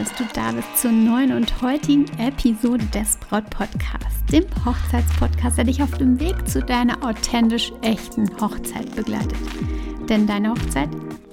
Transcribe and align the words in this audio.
dass 0.00 0.14
du 0.14 0.24
da 0.32 0.50
bist 0.52 0.78
zur 0.78 0.92
neuen 0.92 1.30
und 1.32 1.60
heutigen 1.60 2.06
Episode 2.18 2.82
des 2.86 3.18
Braut 3.18 3.50
Podcasts, 3.50 4.24
dem 4.32 4.44
Hochzeitspodcast, 4.64 5.58
der 5.58 5.64
dich 5.66 5.82
auf 5.82 5.90
dem 5.98 6.18
Weg 6.18 6.48
zu 6.48 6.62
deiner 6.62 7.04
authentisch 7.06 7.70
echten 7.82 8.26
Hochzeit 8.40 8.96
begleitet. 8.96 9.36
Denn 10.08 10.26
deine 10.26 10.52
Hochzeit 10.52 10.88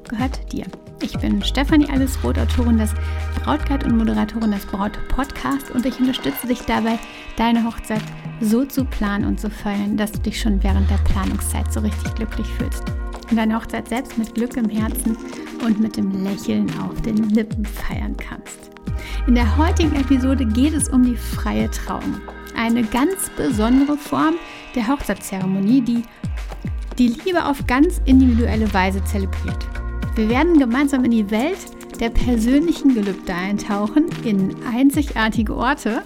gehört 0.10 0.52
dir. 0.52 0.66
Ich 1.02 1.18
bin 1.18 1.42
Stefanie 1.42 1.90
Allesroth, 1.90 2.38
Autorin 2.38 2.78
des 2.78 2.94
Brautguide 3.42 3.86
und 3.86 4.00
Moderatorin 4.00 4.52
des 4.52 4.66
Braut 4.66 5.00
Podcasts 5.08 5.72
und 5.72 5.86
ich 5.86 5.98
unterstütze 5.98 6.48
dich 6.48 6.60
dabei, 6.64 7.00
deine 7.38 7.64
Hochzeit 7.64 8.04
so 8.42 8.66
zu 8.66 8.84
planen 8.84 9.24
und 9.24 9.40
zu 9.40 9.50
feiern, 9.50 9.96
dass 9.96 10.12
du 10.12 10.20
dich 10.20 10.42
schon 10.42 10.62
während 10.62 10.90
der 10.90 10.98
Planungszeit 10.98 11.72
so 11.72 11.80
richtig 11.80 12.16
glücklich 12.16 12.48
fühlst 12.58 12.84
und 13.30 13.38
deine 13.38 13.56
Hochzeit 13.56 13.88
selbst 13.88 14.18
mit 14.18 14.34
Glück 14.36 14.56
im 14.58 14.70
Herzen 14.70 15.18
und 15.66 15.80
mit 15.80 15.98
dem 15.98 16.24
Lächeln 16.24 16.72
auf 16.80 17.02
den 17.02 17.30
Lippen 17.30 17.66
feiern 17.66 18.16
kannst. 18.18 18.72
In 19.28 19.36
der 19.36 19.58
heutigen 19.58 19.96
Episode 19.96 20.46
geht 20.46 20.74
es 20.74 20.90
um 20.90 21.04
die 21.04 21.16
freie 21.16 21.70
Trauung. 21.72 22.22
Eine 22.56 22.84
ganz 22.84 23.30
besondere 23.36 23.98
Form 23.98 24.36
der 24.76 24.88
Hochzeitszeremonie, 24.88 25.82
die 25.82 26.04
die 26.98 27.10
Liebe 27.10 27.46
auf 27.46 27.66
ganz 27.68 28.02
individuelle 28.06 28.74
Weise 28.74 29.04
zelebriert. 29.04 29.68
Wir 30.16 30.30
werden 30.30 30.58
gemeinsam 30.58 31.06
in 31.06 31.12
die 31.12 31.30
Welt 31.30 31.58
der 32.00 32.10
persönlichen 32.10 32.96
Gelübde 32.96 33.34
eintauchen, 33.34 34.06
in 34.24 34.56
einzigartige 34.66 35.56
Orte 35.56 36.02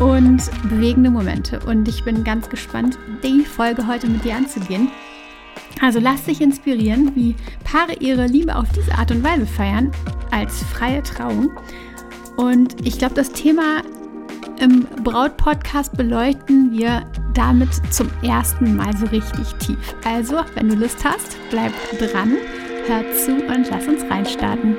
und 0.00 0.42
bewegende 0.68 1.10
Momente. 1.10 1.60
Und 1.60 1.86
ich 1.88 2.04
bin 2.04 2.24
ganz 2.24 2.48
gespannt, 2.48 2.98
die 3.22 3.44
Folge 3.44 3.86
heute 3.86 4.08
mit 4.08 4.24
dir 4.24 4.34
anzugehen. 4.34 4.88
Also 5.80 5.98
lass 5.98 6.24
dich 6.24 6.40
inspirieren, 6.40 7.12
wie 7.14 7.34
Paare 7.64 7.94
ihre 8.00 8.26
Liebe 8.26 8.54
auf 8.54 8.68
diese 8.76 8.94
Art 8.94 9.10
und 9.10 9.24
Weise 9.24 9.46
feiern, 9.46 9.90
als 10.30 10.62
freie 10.62 11.02
Trauung. 11.02 11.50
Und 12.36 12.86
ich 12.86 12.98
glaube, 12.98 13.14
das 13.14 13.32
Thema 13.32 13.82
im 14.60 14.86
Braut-Podcast 15.02 15.96
beleuchten 15.96 16.70
wir 16.72 17.10
damit 17.34 17.70
zum 17.90 18.10
ersten 18.22 18.76
Mal 18.76 18.94
so 18.96 19.06
richtig 19.06 19.54
tief. 19.58 19.94
Also, 20.04 20.40
wenn 20.54 20.68
du 20.68 20.76
Lust 20.76 21.02
hast, 21.04 21.36
bleib 21.50 21.72
dran, 21.98 22.36
hör 22.86 23.02
zu 23.16 23.32
und 23.32 23.70
lass 23.70 23.86
uns 23.86 24.02
reinstarten. 24.10 24.76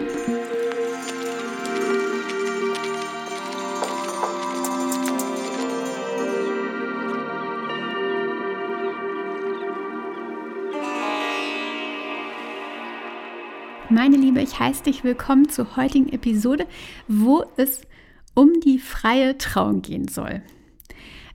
Meine 13.91 14.15
Liebe, 14.15 14.39
ich 14.39 14.57
heiße 14.57 14.83
dich 14.83 15.03
willkommen 15.03 15.49
zur 15.49 15.75
heutigen 15.75 16.07
Episode, 16.13 16.65
wo 17.09 17.43
es 17.57 17.81
um 18.33 18.61
die 18.61 18.79
freie 18.79 19.37
Trauung 19.37 19.81
gehen 19.81 20.07
soll. 20.07 20.41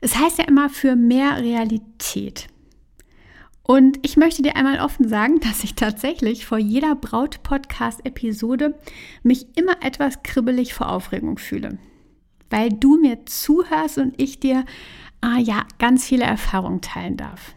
Es 0.00 0.16
heißt 0.16 0.38
ja 0.38 0.46
immer 0.46 0.70
für 0.70 0.96
mehr 0.96 1.36
Realität. 1.36 2.46
Und 3.62 3.98
ich 4.00 4.16
möchte 4.16 4.40
dir 4.40 4.56
einmal 4.56 4.80
offen 4.80 5.06
sagen, 5.06 5.38
dass 5.40 5.64
ich 5.64 5.74
tatsächlich 5.74 6.46
vor 6.46 6.56
jeder 6.56 6.94
Braut-Podcast-Episode 6.94 8.78
mich 9.22 9.54
immer 9.54 9.82
etwas 9.82 10.22
kribbelig 10.22 10.72
vor 10.72 10.88
Aufregung 10.88 11.36
fühle. 11.36 11.76
Weil 12.48 12.70
du 12.70 12.96
mir 12.96 13.26
zuhörst 13.26 13.98
und 13.98 14.14
ich 14.16 14.40
dir, 14.40 14.64
ah 15.20 15.38
ja, 15.38 15.66
ganz 15.78 16.06
viele 16.06 16.24
Erfahrungen 16.24 16.80
teilen 16.80 17.18
darf. 17.18 17.54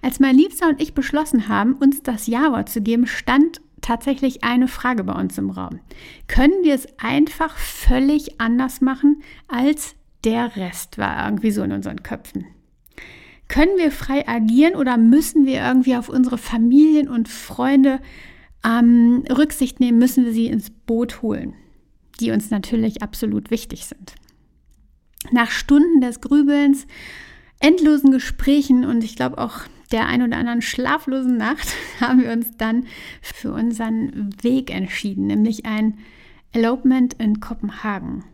Als 0.00 0.20
mein 0.20 0.36
Liebster 0.36 0.68
und 0.68 0.80
ich 0.80 0.94
beschlossen 0.94 1.48
haben, 1.48 1.74
uns 1.74 2.04
das 2.04 2.28
Ja-Wort 2.28 2.68
zu 2.68 2.80
geben, 2.80 3.08
stand 3.08 3.60
tatsächlich 3.80 4.44
eine 4.44 4.68
Frage 4.68 5.04
bei 5.04 5.12
uns 5.12 5.38
im 5.38 5.50
Raum. 5.50 5.80
Können 6.28 6.62
wir 6.62 6.74
es 6.74 6.86
einfach 6.98 7.56
völlig 7.56 8.40
anders 8.40 8.80
machen, 8.80 9.22
als 9.48 9.94
der 10.24 10.56
Rest 10.56 10.98
war 10.98 11.24
irgendwie 11.24 11.50
so 11.50 11.62
in 11.62 11.72
unseren 11.72 12.02
Köpfen? 12.02 12.46
Können 13.48 13.76
wir 13.76 13.92
frei 13.92 14.26
agieren 14.26 14.74
oder 14.74 14.96
müssen 14.96 15.46
wir 15.46 15.60
irgendwie 15.62 15.94
auf 15.96 16.08
unsere 16.08 16.36
Familien 16.36 17.08
und 17.08 17.28
Freunde 17.28 18.00
ähm, 18.64 19.22
Rücksicht 19.30 19.78
nehmen? 19.78 19.98
Müssen 19.98 20.24
wir 20.24 20.32
sie 20.32 20.46
ins 20.46 20.70
Boot 20.70 21.22
holen, 21.22 21.54
die 22.18 22.32
uns 22.32 22.50
natürlich 22.50 23.02
absolut 23.02 23.50
wichtig 23.50 23.86
sind? 23.86 24.16
Nach 25.30 25.50
Stunden 25.50 26.00
des 26.00 26.20
Grübelns, 26.20 26.86
endlosen 27.60 28.10
Gesprächen 28.10 28.84
und 28.84 29.04
ich 29.04 29.14
glaube 29.14 29.38
auch 29.38 29.60
der 29.88 30.06
ein 30.06 30.22
oder 30.22 30.36
anderen 30.36 30.62
schlaflosen 30.62 31.36
Nacht 31.36 31.74
haben 32.00 32.22
wir 32.22 32.32
uns 32.32 32.56
dann 32.56 32.86
für 33.22 33.52
unseren 33.52 34.30
Weg 34.42 34.74
entschieden, 34.74 35.26
nämlich 35.26 35.66
ein 35.66 35.98
Elopement 36.52 37.14
in 37.14 37.40
Kopenhagen. 37.40 38.24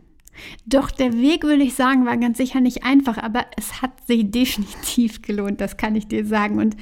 Doch 0.65 0.89
der 0.89 1.13
Weg, 1.13 1.43
würde 1.43 1.63
ich 1.63 1.75
sagen, 1.75 2.05
war 2.05 2.17
ganz 2.17 2.37
sicher 2.37 2.59
nicht 2.59 2.83
einfach, 2.83 3.17
aber 3.17 3.45
es 3.57 3.81
hat 3.81 4.07
sich 4.07 4.31
definitiv 4.31 5.21
gelohnt, 5.21 5.61
das 5.61 5.77
kann 5.77 5.95
ich 5.95 6.07
dir 6.07 6.25
sagen. 6.25 6.59
Und 6.59 6.75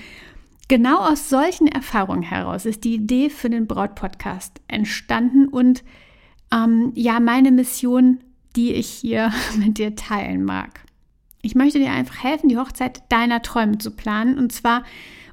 genau 0.68 1.00
aus 1.00 1.30
solchen 1.30 1.68
Erfahrungen 1.68 2.24
heraus 2.24 2.66
ist 2.66 2.84
die 2.84 2.96
Idee 2.96 3.30
für 3.30 3.50
den 3.50 3.68
Braut-Podcast 3.68 4.62
entstanden 4.68 5.48
und 5.48 5.84
ähm, 6.54 6.92
ja, 6.96 7.20
meine 7.20 7.52
Mission, 7.52 8.20
die 8.56 8.74
ich 8.74 8.88
hier 8.88 9.31
mit 9.58 9.78
dir 9.78 9.96
teilen 9.96 10.44
mag. 10.44 10.81
Ich 11.41 11.56
möchte 11.56 11.79
dir 11.79 11.91
einfach 11.91 12.24
helfen, 12.24 12.50
die 12.50 12.57
Hochzeit 12.57 13.03
deiner 13.09 13.41
Träume 13.41 13.78
zu 13.78 13.91
planen 13.91 14.38
und 14.38 14.52
zwar 14.52 14.84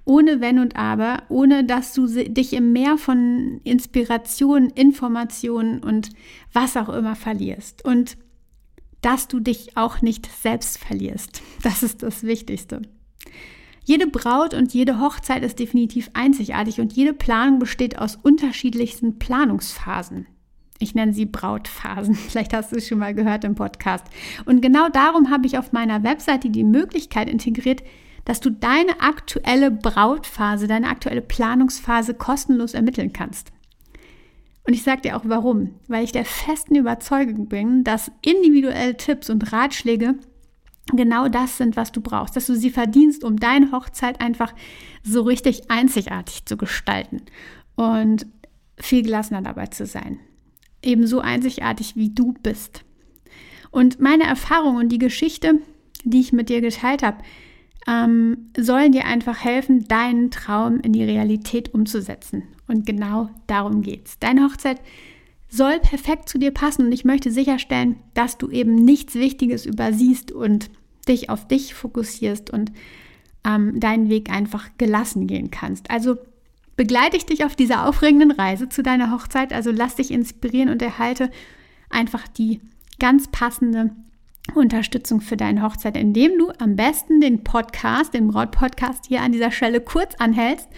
ohne 0.09 0.41
Wenn 0.41 0.59
und 0.59 0.77
Aber, 0.77 1.23
ohne 1.29 1.65
dass 1.65 1.93
du 1.93 2.07
dich 2.07 2.55
im 2.55 2.73
Meer 2.73 2.97
von 2.97 3.61
Inspiration, 3.63 4.71
Informationen 4.71 5.81
und 5.81 6.11
was 6.55 6.79
auch 6.79 6.89
immer 6.89 7.15
verlierst. 7.15 7.85
Und 7.85 8.17
dass 9.03 9.29
du 9.29 9.39
dich 9.39 9.77
auch 9.77 10.01
nicht 10.01 10.27
selbst 10.27 10.79
verlierst. 10.79 11.43
Das 11.63 11.83
ist 11.83 12.03
das 12.03 12.23
Wichtigste. 12.23 12.83
Jede 13.85 14.07
Braut 14.07 14.55
und 14.55 14.73
jede 14.75 15.01
Hochzeit 15.01 15.43
ist 15.43 15.59
definitiv 15.59 16.11
einzigartig 16.15 16.81
und 16.81 16.93
jede 16.93 17.13
Planung 17.13 17.59
besteht 17.59 17.99
aus 17.99 18.17
unterschiedlichsten 18.17 19.19
Planungsphasen. 19.19 20.27
Ich 20.79 20.95
nenne 20.95 21.13
sie 21.13 21.27
Brautphasen. 21.27 22.15
Vielleicht 22.29 22.55
hast 22.55 22.73
du 22.73 22.77
es 22.77 22.87
schon 22.87 22.99
mal 22.99 23.15
gehört 23.15 23.45
im 23.45 23.55
Podcast. 23.55 24.05
Und 24.45 24.63
genau 24.63 24.89
darum 24.89 25.31
habe 25.31 25.47
ich 25.47 25.59
auf 25.59 25.73
meiner 25.73 26.03
Webseite 26.03 26.51
die 26.51 26.65
Möglichkeit 26.65 27.29
integriert, 27.29 27.83
dass 28.25 28.41
du 28.41 28.51
deine 28.51 29.01
aktuelle 29.01 29.71
Brautphase, 29.71 30.67
deine 30.67 30.89
aktuelle 30.89 31.23
Planungsphase 31.23 32.15
kostenlos 32.15 32.75
ermitteln 32.75 33.13
kannst. 33.13 33.53
Und 34.67 34.75
ich 34.75 34.83
sage 34.83 35.01
dir 35.01 35.17
auch 35.17 35.23
warum. 35.25 35.75
Weil 35.89 36.05
ich 36.05 36.13
der 36.13 36.27
festen 36.27 36.77
Überzeugung 36.77 37.49
bin, 37.49 37.85
dass 37.85 38.13
individuelle 38.21 38.97
Tipps 38.97 39.31
und 39.31 39.53
Ratschläge 39.53 40.17
genau 40.93 41.29
das 41.29 41.57
sind, 41.57 41.77
was 41.77 41.91
du 41.91 42.03
brauchst. 42.03 42.37
Dass 42.37 42.47
du 42.47 42.55
sie 42.55 42.71
verdienst, 42.71 43.25
um 43.25 43.39
deine 43.39 43.73
Hochzeit 43.73 44.21
einfach 44.21 44.53
so 45.03 45.23
richtig 45.23 45.71
einzigartig 45.71 46.45
zu 46.45 46.57
gestalten 46.59 47.23
und 47.77 48.27
viel 48.77 49.03
gelassener 49.03 49.43
dabei 49.43 49.67
zu 49.67 49.87
sein 49.87 50.21
ebenso 50.89 51.21
einzigartig 51.21 51.95
wie 51.97 52.11
du 52.11 52.35
bist. 52.43 52.85
Und 53.71 54.01
meine 54.01 54.25
Erfahrung 54.25 54.77
und 54.77 54.89
die 54.89 54.99
Geschichte, 54.99 55.61
die 56.05 56.21
ich 56.21 56.33
mit 56.33 56.49
dir 56.49 56.61
geteilt 56.61 57.03
habe, 57.03 57.19
ähm, 57.87 58.51
sollen 58.57 58.93
dir 58.93 59.05
einfach 59.05 59.45
helfen, 59.45 59.87
deinen 59.87 60.31
Traum 60.31 60.81
in 60.81 60.93
die 60.93 61.05
Realität 61.05 61.75
umzusetzen. 61.75 62.43
Und 62.67 62.87
genau 62.87 63.31
darum 63.47 63.83
geht's. 63.83 64.19
Deine 64.19 64.45
Hochzeit 64.45 64.81
soll 65.49 65.79
perfekt 65.81 66.29
zu 66.29 66.39
dir 66.39 66.51
passen 66.51 66.87
und 66.87 66.93
ich 66.93 67.05
möchte 67.05 67.31
sicherstellen, 67.31 67.97
dass 68.15 68.37
du 68.37 68.51
eben 68.51 68.75
nichts 68.75 69.15
Wichtiges 69.15 69.65
übersiehst 69.65 70.33
und 70.33 70.71
dich 71.09 71.31
auf 71.31 71.47
dich 71.47 71.75
fokussierst 71.75 72.51
und 72.51 72.73
ähm, 73.45 73.81
deinen 73.81 74.11
Weg 74.11 74.31
einfach 74.31 74.69
gelassen 74.77 75.27
gehen 75.27 75.51
kannst. 75.51 75.91
Also 75.91 76.17
begleite 76.79 77.17
ich 77.17 77.27
dich 77.27 77.45
auf 77.45 77.57
dieser 77.57 77.87
aufregenden 77.87 78.31
Reise 78.31 78.69
zu 78.69 78.85
deiner 78.85 79.11
Hochzeit. 79.11 79.53
Also 79.53 79.73
lass 79.73 79.97
dich 79.97 80.13
inspirieren 80.13 80.71
und 80.71 80.81
erhalte 80.81 81.29
einfach 81.91 82.29
die 82.29 82.61
ganz 83.01 83.27
passende 83.27 83.91
Unterstützung 84.55 85.21
für 85.21 85.37
deine 85.37 85.63
Hochzeit, 85.63 85.97
indem 85.97 86.39
du 86.39 86.53
am 86.61 86.77
besten 86.77 87.21
den 87.21 87.43
Podcast, 87.43 88.15
den 88.15 88.29
Braut-Podcast 88.29 89.07
hier 89.07 89.23
an 89.23 89.33
dieser 89.33 89.51
Stelle 89.51 89.81
kurz 89.81 90.15
anhältst, 90.21 90.69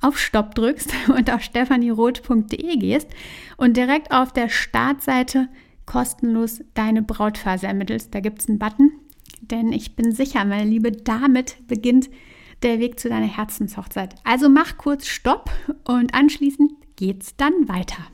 auf 0.00 0.18
Stopp 0.18 0.56
drückst 0.56 0.92
und 1.08 1.32
auf 1.32 1.40
stefanieroth.de 1.40 2.76
gehst 2.76 3.08
und 3.56 3.76
direkt 3.76 4.10
auf 4.10 4.32
der 4.32 4.48
Startseite 4.48 5.48
kostenlos 5.86 6.62
deine 6.74 7.02
Brautphase 7.02 7.68
ermittelst. 7.68 8.12
Da 8.12 8.18
gibt 8.18 8.40
es 8.40 8.48
einen 8.48 8.58
Button, 8.58 8.90
denn 9.40 9.72
ich 9.72 9.94
bin 9.94 10.10
sicher, 10.10 10.44
meine 10.44 10.68
Liebe, 10.68 10.90
damit 10.90 11.64
beginnt 11.68 12.10
der 12.62 12.78
Weg 12.78 12.98
zu 13.00 13.08
deiner 13.08 13.26
Herzenshochzeit. 13.26 14.14
Also 14.24 14.48
mach 14.48 14.76
kurz 14.78 15.06
Stopp 15.06 15.50
und 15.84 16.14
anschließend 16.14 16.72
geht's 16.96 17.36
dann 17.36 17.68
weiter. 17.68 18.06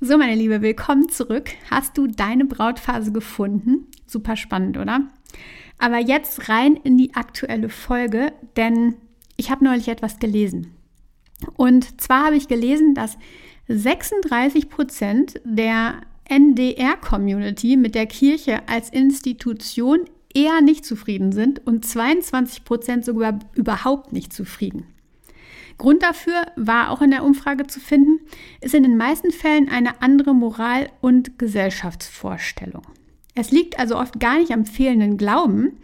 So, 0.00 0.16
meine 0.16 0.36
Liebe, 0.36 0.62
willkommen 0.62 1.08
zurück. 1.08 1.50
Hast 1.70 1.98
du 1.98 2.06
deine 2.06 2.44
Brautphase 2.44 3.10
gefunden? 3.10 3.88
Super 4.06 4.36
spannend, 4.36 4.76
oder? 4.76 5.10
Aber 5.78 5.98
jetzt 5.98 6.48
rein 6.48 6.76
in 6.76 6.96
die 6.96 7.14
aktuelle 7.14 7.68
Folge, 7.68 8.32
denn 8.56 8.94
ich 9.36 9.50
habe 9.50 9.64
neulich 9.64 9.88
etwas 9.88 10.18
gelesen. 10.18 10.74
Und 11.56 12.00
zwar 12.00 12.26
habe 12.26 12.36
ich 12.36 12.48
gelesen, 12.48 12.94
dass 12.94 13.18
36 13.68 14.68
Prozent 14.68 15.40
der 15.44 16.00
NDR-Community 16.28 17.76
mit 17.76 17.94
der 17.94 18.06
Kirche 18.06 18.68
als 18.68 18.90
Institution 18.90 20.00
eher 20.38 20.60
nicht 20.60 20.84
zufrieden 20.84 21.32
sind 21.32 21.66
und 21.66 21.84
22 21.84 22.64
Prozent 22.64 23.04
sogar 23.04 23.40
überhaupt 23.54 24.12
nicht 24.12 24.32
zufrieden. 24.32 24.86
Grund 25.78 26.02
dafür 26.02 26.46
war 26.56 26.90
auch 26.90 27.02
in 27.02 27.10
der 27.10 27.24
Umfrage 27.24 27.66
zu 27.66 27.80
finden, 27.80 28.20
ist 28.60 28.74
in 28.74 28.84
den 28.84 28.96
meisten 28.96 29.30
Fällen 29.32 29.68
eine 29.68 30.00
andere 30.00 30.34
Moral- 30.34 30.90
und 31.00 31.38
Gesellschaftsvorstellung. 31.38 32.82
Es 33.34 33.50
liegt 33.50 33.78
also 33.78 33.96
oft 33.96 34.18
gar 34.18 34.38
nicht 34.38 34.52
am 34.52 34.64
fehlenden 34.64 35.16
Glauben, 35.16 35.78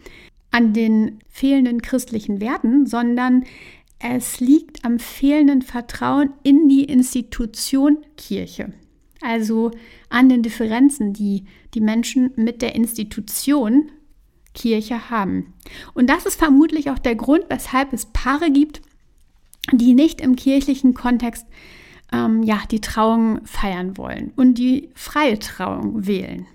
an 0.51 0.73
den 0.73 1.19
fehlenden 1.27 1.81
christlichen 1.81 2.39
Werten, 2.39 2.85
sondern 2.85 3.43
es 3.99 4.39
liegt 4.39 4.83
am 4.83 4.99
fehlenden 4.99 5.61
Vertrauen 5.61 6.31
in 6.43 6.67
die 6.69 6.83
Institution 6.83 7.97
Kirche. 8.17 8.73
Also 9.21 9.71
an 10.09 10.29
den 10.29 10.43
Differenzen, 10.43 11.13
die 11.13 11.45
die 11.73 11.81
Menschen 11.81 12.31
mit 12.35 12.61
der 12.61 12.75
Institution 12.75 13.91
Kirche 14.55 15.11
haben. 15.11 15.53
Und 15.93 16.09
das 16.09 16.25
ist 16.25 16.39
vermutlich 16.39 16.89
auch 16.89 16.97
der 16.97 17.15
Grund, 17.15 17.45
weshalb 17.49 17.93
es 17.93 18.07
Paare 18.07 18.49
gibt, 18.49 18.81
die 19.71 19.93
nicht 19.93 20.21
im 20.21 20.35
kirchlichen 20.35 20.95
Kontext 20.95 21.45
ähm, 22.11 22.43
ja, 22.43 22.61
die 22.71 22.81
Trauung 22.81 23.45
feiern 23.45 23.97
wollen 23.97 24.31
und 24.35 24.55
die 24.55 24.89
freie 24.95 25.37
Trauung 25.37 26.07
wählen. 26.07 26.47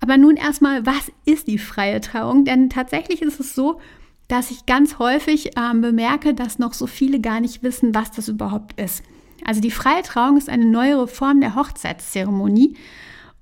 Aber 0.00 0.16
nun 0.16 0.36
erstmal, 0.36 0.86
was 0.86 1.10
ist 1.24 1.48
die 1.48 1.58
freie 1.58 2.00
Trauung? 2.00 2.44
Denn 2.44 2.70
tatsächlich 2.70 3.22
ist 3.22 3.40
es 3.40 3.54
so, 3.54 3.80
dass 4.28 4.50
ich 4.50 4.66
ganz 4.66 4.98
häufig 4.98 5.50
ähm, 5.56 5.80
bemerke, 5.80 6.34
dass 6.34 6.58
noch 6.58 6.74
so 6.74 6.86
viele 6.86 7.20
gar 7.20 7.40
nicht 7.40 7.62
wissen, 7.62 7.94
was 7.94 8.10
das 8.10 8.28
überhaupt 8.28 8.78
ist. 8.78 9.02
Also 9.44 9.60
die 9.60 9.70
freie 9.70 10.02
Trauung 10.02 10.36
ist 10.36 10.48
eine 10.48 10.66
neuere 10.66 11.08
Form 11.08 11.40
der 11.40 11.54
Hochzeitszeremonie. 11.54 12.76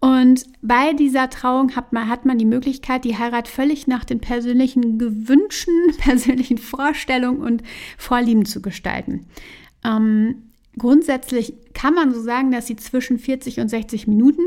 Und 0.06 0.44
bei 0.62 0.92
dieser 0.92 1.30
Trauung 1.30 1.74
hat 1.74 1.92
man, 1.92 2.08
hat 2.08 2.26
man 2.26 2.38
die 2.38 2.44
Möglichkeit, 2.44 3.04
die 3.04 3.18
Heirat 3.18 3.48
völlig 3.48 3.88
nach 3.88 4.04
den 4.04 4.20
persönlichen 4.20 4.98
Gewünschen, 4.98 5.74
persönlichen 5.98 6.58
Vorstellungen 6.58 7.40
und 7.42 7.64
Vorlieben 7.98 8.44
zu 8.44 8.62
gestalten. 8.62 9.26
Ähm, 9.84 10.44
grundsätzlich 10.78 11.54
kann 11.74 11.94
man 11.94 12.14
so 12.14 12.22
sagen, 12.22 12.52
dass 12.52 12.68
sie 12.68 12.76
zwischen 12.76 13.18
40 13.18 13.58
und 13.58 13.68
60 13.68 14.06
Minuten 14.06 14.42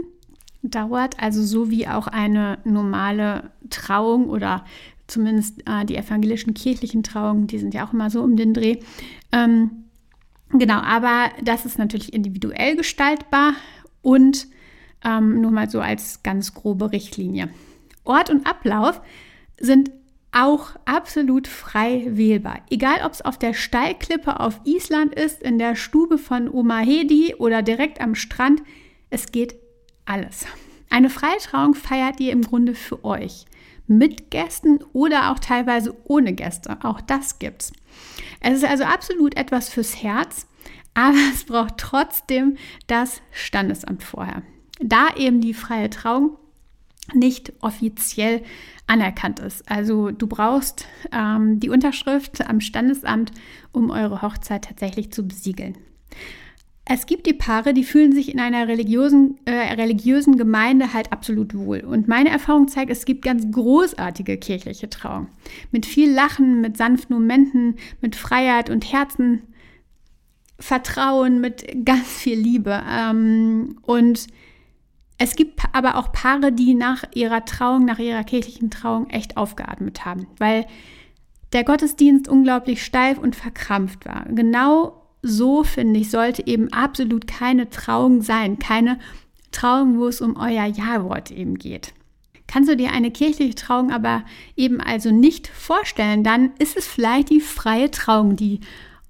dauert, 0.64 1.22
also 1.22 1.44
so 1.44 1.70
wie 1.70 1.90
auch 1.90 2.08
eine 2.08 2.60
normale 2.64 3.52
Trauung 3.70 4.30
oder 4.30 4.64
zumindest 5.08 5.60
äh, 5.68 5.84
die 5.84 5.98
evangelischen 5.98 6.54
kirchlichen 6.54 7.04
Trauungen, 7.04 7.48
die 7.48 7.60
sind 7.60 7.74
ja 7.74 7.86
auch 7.86 7.92
immer 7.92 8.10
so 8.10 8.22
um 8.22 8.38
den 8.38 8.54
Dreh. 8.54 8.78
Ähm, 9.34 9.72
genau, 10.52 10.80
aber 10.80 11.32
das 11.44 11.66
ist 11.66 11.78
natürlich 11.78 12.14
individuell 12.14 12.78
gestaltbar 12.78 13.56
und 14.02 14.48
ähm, 15.04 15.42
nur 15.42 15.52
mal 15.52 15.70
so 15.70 15.80
als 15.82 16.24
ganz 16.24 16.54
grobe 16.54 16.92
Richtlinie. 16.92 17.50
Ort 18.04 18.30
und 18.30 18.48
Ablauf 18.48 19.02
sind 19.60 19.92
auch 20.32 20.76
absolut 20.86 21.48
frei 21.48 22.06
wählbar. 22.08 22.62
Egal, 22.70 23.04
ob 23.06 23.14
es 23.14 23.24
auf 23.24 23.38
der 23.38 23.54
Steilklippe 23.54 24.40
auf 24.40 24.62
Island 24.64 25.16
ist, 25.16 25.42
in 25.42 25.58
der 25.58 25.76
Stube 25.76 26.18
von 26.18 26.50
Oma 26.50 26.80
Hedi 26.80 27.36
oder 27.36 27.62
direkt 27.62 28.00
am 28.00 28.16
Strand, 28.16 28.62
es 29.10 29.32
geht 29.32 29.56
alles. 30.06 30.46
Eine 30.90 31.10
Freitrauung 31.10 31.74
feiert 31.74 32.20
ihr 32.20 32.32
im 32.32 32.42
Grunde 32.42 32.76
für 32.76 33.04
euch. 33.04 33.46
Mit 33.88 34.30
Gästen 34.30 34.80
oder 34.94 35.32
auch 35.32 35.40
teilweise 35.40 35.96
ohne 36.04 36.34
Gäste. 36.34 36.78
Auch 36.84 37.02
das 37.02 37.40
gibt's. 37.40 37.74
Es 38.40 38.58
ist 38.58 38.66
also 38.66 38.84
absolut 38.84 39.36
etwas 39.36 39.70
fürs 39.70 40.02
Herz, 40.04 40.48
aber 40.94 41.18
es 41.34 41.46
braucht 41.46 41.78
trotzdem 41.78 42.58
das 42.88 43.22
Standesamt 43.32 44.04
vorher. 44.04 44.44
Da 44.80 45.10
eben 45.16 45.42
die 45.42 45.54
freie 45.54 45.90
Trauung 45.90 46.38
nicht 47.14 47.54
offiziell 47.62 48.44
anerkannt 48.88 49.40
ist. 49.40 49.70
Also 49.70 50.12
du 50.12 50.28
brauchst 50.28 50.86
ähm, 51.12 51.60
die 51.60 51.70
Unterschrift 51.70 52.48
am 52.48 52.62
Standesamt, 52.62 53.32
um 53.72 53.92
eure 53.92 54.22
Hochzeit 54.22 54.66
tatsächlich 54.66 55.12
zu 55.12 55.28
besiegeln. 55.28 55.78
Es 56.92 57.06
gibt 57.06 57.28
die 57.28 57.34
Paare, 57.34 57.76
die 57.76 57.84
fühlen 57.84 58.14
sich 58.14 58.34
in 58.34 58.40
einer 58.40 58.68
religiösen, 58.68 59.38
äh, 59.46 59.74
religiösen 59.74 60.38
Gemeinde 60.38 60.92
halt 60.92 61.12
absolut 61.12 61.54
wohl. 61.54 61.82
Und 61.82 62.08
meine 62.08 62.30
Erfahrung 62.30 62.68
zeigt, 62.68 62.90
es 62.90 63.06
gibt 63.06 63.22
ganz 63.22 63.46
großartige 63.52 64.38
kirchliche 64.38 64.90
Trauung. 64.90 65.28
Mit 65.72 65.86
viel 65.86 66.12
Lachen, 66.12 66.62
mit 66.62 66.78
sanften 66.78 67.16
Momenten, 67.16 67.76
mit 68.02 68.16
Freiheit 68.16 68.72
und 68.72 68.92
Herzen, 68.92 69.44
Vertrauen, 70.58 71.40
mit 71.40 71.86
ganz 71.86 72.08
viel 72.08 72.40
Liebe. 72.40 72.82
Ähm, 72.90 73.78
und 73.84 74.26
es 75.20 75.36
gibt 75.36 75.62
aber 75.74 75.98
auch 75.98 76.12
Paare, 76.12 76.52
die 76.52 76.74
nach 76.74 77.04
ihrer 77.14 77.46
Trauung, 77.46 77.86
nach 77.86 78.00
ihrer 78.00 78.24
kirchlichen 78.24 78.72
Trauung 78.72 79.10
echt 79.10 79.38
aufgeatmet 79.38 80.06
haben, 80.06 80.28
weil 80.38 80.66
der 81.52 81.66
Gottesdienst 81.66 82.28
unglaublich 82.28 82.84
steif 82.84 83.18
und 83.18 83.36
verkrampft 83.36 84.06
war. 84.06 84.26
Genau 84.30 85.04
so, 85.22 85.64
finde 85.64 86.00
ich, 86.00 86.10
sollte 86.10 86.48
eben 86.48 86.72
absolut 86.72 87.28
keine 87.28 87.70
Trauung 87.70 88.22
sein. 88.22 88.60
Keine 88.60 88.98
Trauung, 89.52 90.00
wo 90.00 90.08
es 90.08 90.22
um 90.22 90.38
euer 90.38 90.66
Ja-Wort 90.66 91.32
eben 91.32 91.56
geht. 91.56 91.94
Kannst 92.48 92.70
du 92.70 92.78
dir 92.78 92.92
eine 92.92 93.12
kirchliche 93.12 93.56
Trauung 93.56 93.92
aber 93.92 94.24
eben 94.56 94.80
also 94.80 95.12
nicht 95.12 95.48
vorstellen, 95.48 96.24
dann 96.24 96.52
ist 96.60 96.78
es 96.78 96.88
vielleicht 96.88 97.30
die 97.30 97.42
freie 97.42 97.92
Trauung, 97.92 98.38
die 98.38 98.62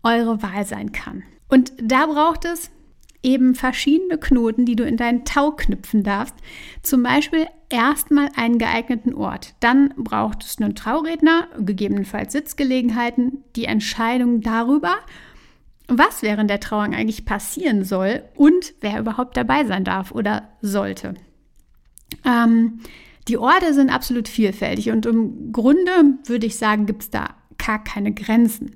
eure 0.02 0.42
Wahl 0.42 0.66
sein 0.66 0.92
kann. 0.92 1.24
Und 1.48 1.72
da 1.82 2.08
braucht 2.08 2.46
es 2.46 2.72
eben 3.22 3.56
verschiedene 3.56 4.18
Knoten, 4.18 4.66
die 4.66 4.76
du 4.76 4.84
in 4.86 4.98
deinen 4.98 5.26
Tau 5.26 5.52
knüpfen 5.52 6.04
darfst. 6.04 6.36
Zum 6.84 7.04
Beispiel 7.04 7.48
erstmal 7.70 8.30
einen 8.36 8.58
geeigneten 8.58 9.14
Ort. 9.14 9.56
Dann 9.60 9.94
braucht 9.98 10.44
es 10.44 10.60
einen 10.60 10.76
Trauredner, 10.76 11.48
gegebenenfalls 11.60 12.34
Sitzgelegenheiten, 12.34 13.44
die 13.56 13.66
Entscheidung 13.66 14.42
darüber, 14.42 14.96
was 15.88 16.22
während 16.22 16.50
der 16.50 16.60
Trauung 16.60 16.94
eigentlich 16.94 17.26
passieren 17.26 17.84
soll 17.84 18.24
und 18.36 18.74
wer 18.82 19.00
überhaupt 19.00 19.36
dabei 19.36 19.66
sein 19.66 19.84
darf 19.84 20.12
oder 20.12 20.50
sollte. 20.62 21.16
Ähm, 22.26 22.80
die 23.28 23.38
Orte 23.38 23.74
sind 23.74 23.90
absolut 23.90 24.28
vielfältig 24.28 24.92
und 24.92 25.06
im 25.06 25.52
Grunde 25.52 25.92
würde 26.26 26.46
ich 26.46 26.58
sagen, 26.58 26.86
gibt 26.86 27.04
es 27.04 27.10
da 27.10 27.36
gar 27.58 27.84
keine 27.84 28.14
Grenzen. 28.14 28.76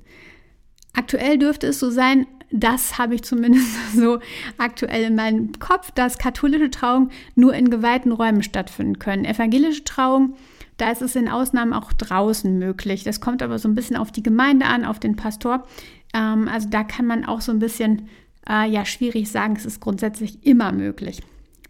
Aktuell 0.93 1.39
dürfte 1.39 1.67
es 1.67 1.79
so 1.79 1.89
sein, 1.89 2.27
das 2.53 2.99
habe 2.99 3.15
ich 3.15 3.23
zumindest 3.23 3.67
so 3.95 4.19
aktuell 4.57 5.03
in 5.03 5.15
meinem 5.15 5.51
Kopf, 5.59 5.91
dass 5.91 6.19
katholische 6.19 6.69
Trauungen 6.69 7.11
nur 7.35 7.53
in 7.53 7.69
geweihten 7.69 8.11
Räumen 8.11 8.43
stattfinden 8.43 8.99
können. 8.99 9.25
Evangelische 9.25 9.83
Trauungen, 9.83 10.35
da 10.77 10.91
ist 10.91 11.01
es 11.01 11.15
in 11.15 11.29
Ausnahmen 11.29 11.73
auch 11.73 11.91
draußen 11.93 12.57
möglich. 12.57 13.03
Das 13.03 13.19
kommt 13.19 13.41
aber 13.41 13.57
so 13.57 13.67
ein 13.67 13.75
bisschen 13.75 13.97
auf 13.97 14.11
die 14.11 14.23
Gemeinde 14.23 14.67
an, 14.67 14.85
auf 14.85 14.99
den 14.99 15.15
Pastor. 15.15 15.67
Ähm, 16.13 16.47
also 16.47 16.69
da 16.69 16.83
kann 16.83 17.07
man 17.07 17.25
auch 17.25 17.41
so 17.41 17.51
ein 17.51 17.59
bisschen, 17.59 18.07
äh, 18.47 18.69
ja, 18.69 18.85
schwierig 18.85 19.31
sagen, 19.31 19.55
es 19.57 19.65
ist 19.65 19.81
grundsätzlich 19.81 20.45
immer 20.45 20.71
möglich. 20.71 21.21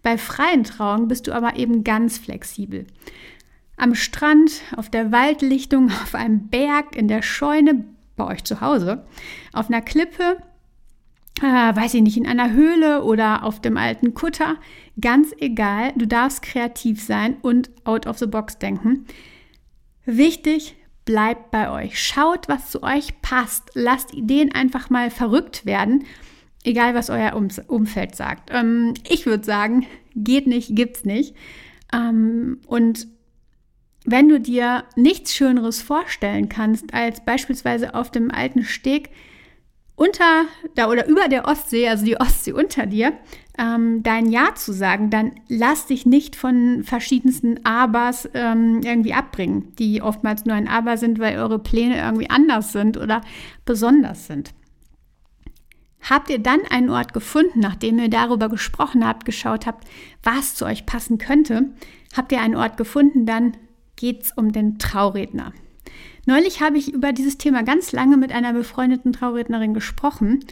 Bei 0.01 0.17
freien 0.17 0.65
Trauungen 0.65 1.07
bist 1.07 1.27
du 1.27 1.31
aber 1.31 1.55
eben 1.55 1.85
ganz 1.85 2.17
flexibel. 2.17 2.85
Am 3.77 3.95
Strand, 3.95 4.61
auf 4.75 4.89
der 4.89 5.13
Waldlichtung, 5.13 5.87
auf 6.03 6.13
einem 6.13 6.49
Berg, 6.49 6.97
in 6.97 7.07
der 7.07 7.21
Scheune, 7.21 7.85
bei 8.17 8.27
euch 8.27 8.43
zu 8.43 8.59
Hause, 8.59 9.05
auf 9.53 9.69
einer 9.69 9.81
Klippe, 9.81 10.37
äh, 11.41 11.75
weiß 11.75 11.95
ich 11.95 12.01
nicht, 12.01 12.17
in 12.17 12.27
einer 12.27 12.51
Höhle 12.51 13.03
oder 13.03 13.43
auf 13.43 13.59
dem 13.59 13.77
alten 13.77 14.13
Kutter. 14.13 14.57
Ganz 14.99 15.33
egal, 15.39 15.93
du 15.95 16.07
darfst 16.07 16.41
kreativ 16.41 17.01
sein 17.01 17.37
und 17.41 17.71
out 17.85 18.07
of 18.07 18.17
the 18.19 18.27
box 18.27 18.59
denken. 18.59 19.05
Wichtig, 20.05 20.75
bleibt 21.05 21.51
bei 21.51 21.69
euch. 21.69 22.01
Schaut, 22.01 22.47
was 22.47 22.69
zu 22.69 22.83
euch 22.83 23.21
passt. 23.21 23.71
Lasst 23.73 24.13
Ideen 24.13 24.53
einfach 24.53 24.89
mal 24.89 25.09
verrückt 25.09 25.65
werden, 25.65 26.05
egal 26.63 26.93
was 26.93 27.09
euer 27.09 27.35
um 27.35 27.47
Umfeld 27.67 28.15
sagt. 28.15 28.49
Ähm, 28.51 28.93
ich 29.09 29.25
würde 29.25 29.43
sagen, 29.43 29.85
geht 30.15 30.47
nicht, 30.47 30.75
gibt's 30.75 31.03
nicht. 31.03 31.35
Ähm, 31.91 32.59
und 32.67 33.07
wenn 34.05 34.27
du 34.27 34.39
dir 34.39 34.83
nichts 34.95 35.33
Schöneres 35.33 35.81
vorstellen 35.81 36.49
kannst, 36.49 36.93
als 36.93 37.23
beispielsweise 37.23 37.95
auf 37.95 38.11
dem 38.11 38.31
alten 38.31 38.63
Steg 38.63 39.09
unter 39.95 40.45
da 40.75 40.89
oder 40.89 41.07
über 41.07 41.27
der 41.27 41.45
Ostsee, 41.45 41.88
also 41.88 42.05
die 42.05 42.19
Ostsee 42.19 42.53
unter 42.53 42.85
dir, 42.85 43.13
ähm, 43.57 44.01
dein 44.01 44.31
Ja 44.31 44.55
zu 44.55 44.73
sagen, 44.73 45.09
dann 45.09 45.33
lass 45.47 45.85
dich 45.85 46.05
nicht 46.05 46.35
von 46.35 46.83
verschiedensten 46.83 47.63
Abers 47.65 48.27
ähm, 48.33 48.81
irgendwie 48.83 49.13
abbringen, 49.13 49.75
die 49.77 50.01
oftmals 50.01 50.45
nur 50.45 50.55
ein 50.55 50.67
Aber 50.67 50.97
sind, 50.97 51.19
weil 51.19 51.38
eure 51.38 51.59
Pläne 51.59 52.01
irgendwie 52.01 52.29
anders 52.29 52.71
sind 52.71 52.97
oder 52.97 53.21
besonders 53.65 54.25
sind. 54.25 54.53
Habt 56.09 56.29
ihr 56.29 56.39
dann 56.39 56.59
einen 56.69 56.89
Ort 56.89 57.13
gefunden, 57.13 57.59
nachdem 57.59 57.97
ihr 58.00 58.09
darüber 58.09 58.50
gesprochen 58.50 59.07
habt, 59.07 59.23
geschaut 59.23 59.65
habt, 59.65 59.88
was 60.21 60.55
zu 60.55 60.65
euch 60.65 60.85
passen 60.85 61.17
könnte? 61.17 61.71
Habt 62.15 62.31
ihr 62.31 62.41
einen 62.41 62.55
Ort 62.55 62.75
gefunden, 62.75 63.25
dann 63.25 63.55
geht 63.95 64.23
es 64.23 64.31
um 64.31 64.51
den 64.51 64.79
Trauredner. 64.79 65.53
Neulich 66.25 66.61
habe 66.61 66.77
ich 66.77 66.93
über 66.93 67.11
dieses 67.11 67.37
Thema 67.37 67.63
ganz 67.63 67.91
lange 67.91 68.17
mit 68.17 68.31
einer 68.31 68.53
befreundeten 68.53 69.13
Traurednerin 69.13 69.73
gesprochen 69.73 70.45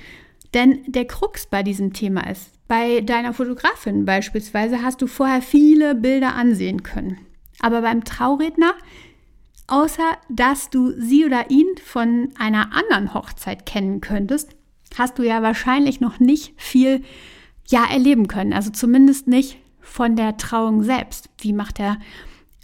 Denn 0.53 0.79
der 0.85 1.05
Krux 1.05 1.45
bei 1.45 1.63
diesem 1.63 1.93
Thema 1.93 2.29
ist, 2.29 2.51
bei 2.67 3.01
deiner 3.01 3.33
Fotografin 3.33 4.05
beispielsweise 4.05 4.81
hast 4.81 5.01
du 5.01 5.07
vorher 5.07 5.41
viele 5.41 5.95
Bilder 5.95 6.35
ansehen 6.35 6.83
können. 6.83 7.17
Aber 7.59 7.81
beim 7.81 8.03
Trauredner, 8.03 8.73
außer 9.67 10.17
dass 10.29 10.69
du 10.69 10.91
sie 10.99 11.25
oder 11.25 11.49
ihn 11.49 11.67
von 11.83 12.29
einer 12.37 12.73
anderen 12.73 13.13
Hochzeit 13.13 13.65
kennen 13.65 14.01
könntest, 14.01 14.55
hast 14.97 15.19
du 15.19 15.23
ja 15.23 15.41
wahrscheinlich 15.41 16.01
noch 16.01 16.19
nicht 16.19 16.53
viel 16.57 17.03
ja 17.67 17.85
erleben 17.89 18.27
können. 18.27 18.53
Also 18.53 18.71
zumindest 18.71 19.27
nicht 19.27 19.57
von 19.79 20.15
der 20.15 20.37
Trauung 20.37 20.83
selbst. 20.83 21.29
Wie 21.39 21.53
macht 21.53 21.79
er, 21.79 21.97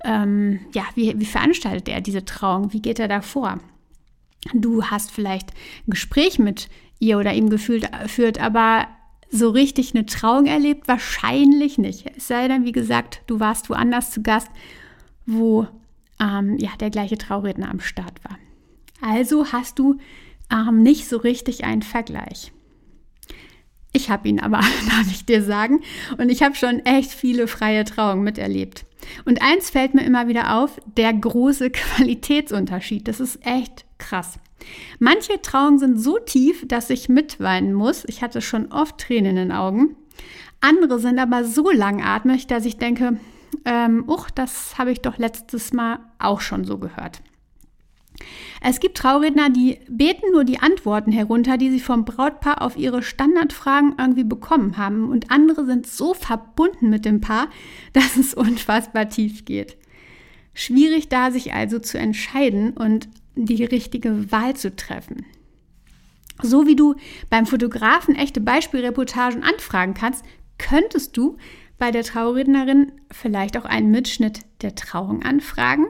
ähm, 0.04 0.60
ja, 0.74 0.84
wie, 0.96 1.20
wie 1.20 1.26
veranstaltet 1.26 1.90
er 1.90 2.02
diese 2.02 2.26
Trauung? 2.26 2.74
Wie 2.74 2.82
geht 2.82 3.00
er 3.00 3.08
da 3.08 3.22
vor? 3.22 3.60
Du 4.54 4.84
hast 4.84 5.12
vielleicht 5.12 5.52
ein 5.88 5.92
Gespräch 5.92 6.40
mit 6.40 6.70
ihr 7.00 7.18
oder 7.18 7.34
ihm 7.34 7.50
gefühlt, 7.50 7.92
geführt, 8.04 8.40
aber 8.40 8.88
so 9.30 9.50
richtig 9.50 9.94
eine 9.94 10.06
Trauung 10.06 10.46
erlebt? 10.46 10.88
Wahrscheinlich 10.88 11.78
nicht. 11.78 12.06
Es 12.16 12.28
sei 12.28 12.48
denn, 12.48 12.66
wie 12.66 12.72
gesagt, 12.72 13.22
du 13.28 13.40
warst 13.40 13.70
woanders 13.70 14.12
zu 14.12 14.22
Gast, 14.22 14.50
wo 15.26 15.68
ähm, 16.20 16.58
ja, 16.58 16.70
der 16.80 16.90
gleiche 16.90 17.18
Trauredner 17.18 17.70
am 17.70 17.80
Start 17.80 18.24
war. 18.24 18.38
Also 19.02 19.52
hast 19.52 19.80
du 19.80 19.98
ähm, 20.52 20.82
nicht 20.82 21.08
so 21.08 21.18
richtig 21.18 21.66
einen 21.66 21.82
Vergleich. 21.82 22.52
Ich 23.94 24.10
habe 24.10 24.28
ihn 24.28 24.40
aber, 24.40 24.58
darf 24.90 25.08
ich 25.10 25.26
dir 25.26 25.44
sagen. 25.44 25.82
Und 26.18 26.30
ich 26.30 26.42
habe 26.44 26.56
schon 26.56 26.80
echt 26.86 27.12
viele 27.12 27.48
freie 27.48 27.84
Trauungen 27.84 28.24
miterlebt. 28.24 28.86
Und 29.26 29.42
eins 29.42 29.70
fällt 29.70 29.94
mir 29.94 30.04
immer 30.04 30.28
wieder 30.28 30.58
auf, 30.58 30.80
der 30.98 31.14
große 31.14 31.70
Qualitätsunterschied. 31.72 33.08
Das 33.08 33.20
ist 33.20 33.46
echt 33.46 33.86
krass. 33.98 34.40
Manche 35.00 35.42
Trauungen 35.42 35.80
sind 35.80 36.00
so 36.00 36.18
tief, 36.18 36.68
dass 36.68 36.90
ich 36.90 37.10
mitweinen 37.10 37.74
muss. 37.74 38.06
Ich 38.06 38.22
hatte 38.22 38.42
schon 38.42 38.72
oft 38.72 38.98
Tränen 38.98 39.32
in 39.32 39.36
den 39.36 39.52
Augen. 39.52 39.96
Andere 40.62 41.00
sind 41.00 41.20
aber 41.20 41.44
so 41.44 41.70
langatmig, 41.70 42.48
dass 42.48 42.66
ich 42.66 42.78
denke, 42.78 43.20
ähm, 43.66 44.06
uch, 44.08 44.30
das 44.32 44.78
habe 44.78 44.92
ich 44.92 45.02
doch 45.02 45.18
letztes 45.18 45.74
Mal 45.74 46.00
auch 46.20 46.42
schon 46.42 46.66
so 46.66 46.78
gehört. 46.78 47.22
Es 48.62 48.80
gibt 48.80 48.98
Trauredner, 48.98 49.50
die 49.50 49.80
beten 49.88 50.32
nur 50.32 50.44
die 50.44 50.60
Antworten 50.60 51.12
herunter, 51.12 51.58
die 51.58 51.70
sie 51.70 51.80
vom 51.80 52.06
Brautpaar 52.06 52.62
auf 52.62 52.78
ihre 52.78 53.04
Standardfragen 53.04 53.96
irgendwie 53.98 54.24
bekommen 54.24 54.78
haben. 54.78 55.10
Und 55.10 55.32
andere 55.32 55.66
sind 55.66 55.88
so 55.88 56.14
verbunden 56.14 56.90
mit 56.90 57.06
dem 57.06 57.22
Paar, 57.22 57.50
dass 57.94 58.18
es 58.18 58.34
unfassbar 58.34 59.10
tief 59.10 59.46
geht. 59.46 59.78
Schwierig 60.54 61.08
da, 61.10 61.32
sich 61.32 61.54
also 61.54 61.80
zu 61.80 62.00
entscheiden 62.00 62.72
und 62.74 63.08
die 63.36 63.64
richtige 63.64 64.32
Wahl 64.32 64.56
zu 64.56 64.76
treffen. 64.76 65.26
So 66.42 66.66
wie 66.66 66.76
du 66.76 66.96
beim 67.30 67.46
Fotografen 67.46 68.16
echte 68.16 68.42
Beispielreportagen 68.42 69.44
anfragen 69.44 69.94
kannst, 69.94 70.24
könntest 70.58 71.16
du 71.18 71.38
bei 71.78 71.92
der 71.92 72.04
Traurednerin 72.04 72.92
vielleicht 73.12 73.58
auch 73.58 73.66
einen 73.66 73.92
Mitschnitt 73.92 74.42
der 74.62 74.74
Trauung 74.76 75.24
anfragen. 75.24 75.86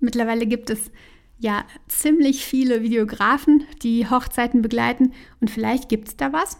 Mittlerweile 0.00 0.46
gibt 0.46 0.70
es 0.70 0.90
ja 1.38 1.64
ziemlich 1.88 2.44
viele 2.44 2.82
Videografen, 2.82 3.64
die 3.82 4.08
Hochzeiten 4.08 4.62
begleiten 4.62 5.12
und 5.40 5.50
vielleicht 5.50 5.88
gibt 5.88 6.08
es 6.08 6.16
da 6.16 6.32
was. 6.32 6.58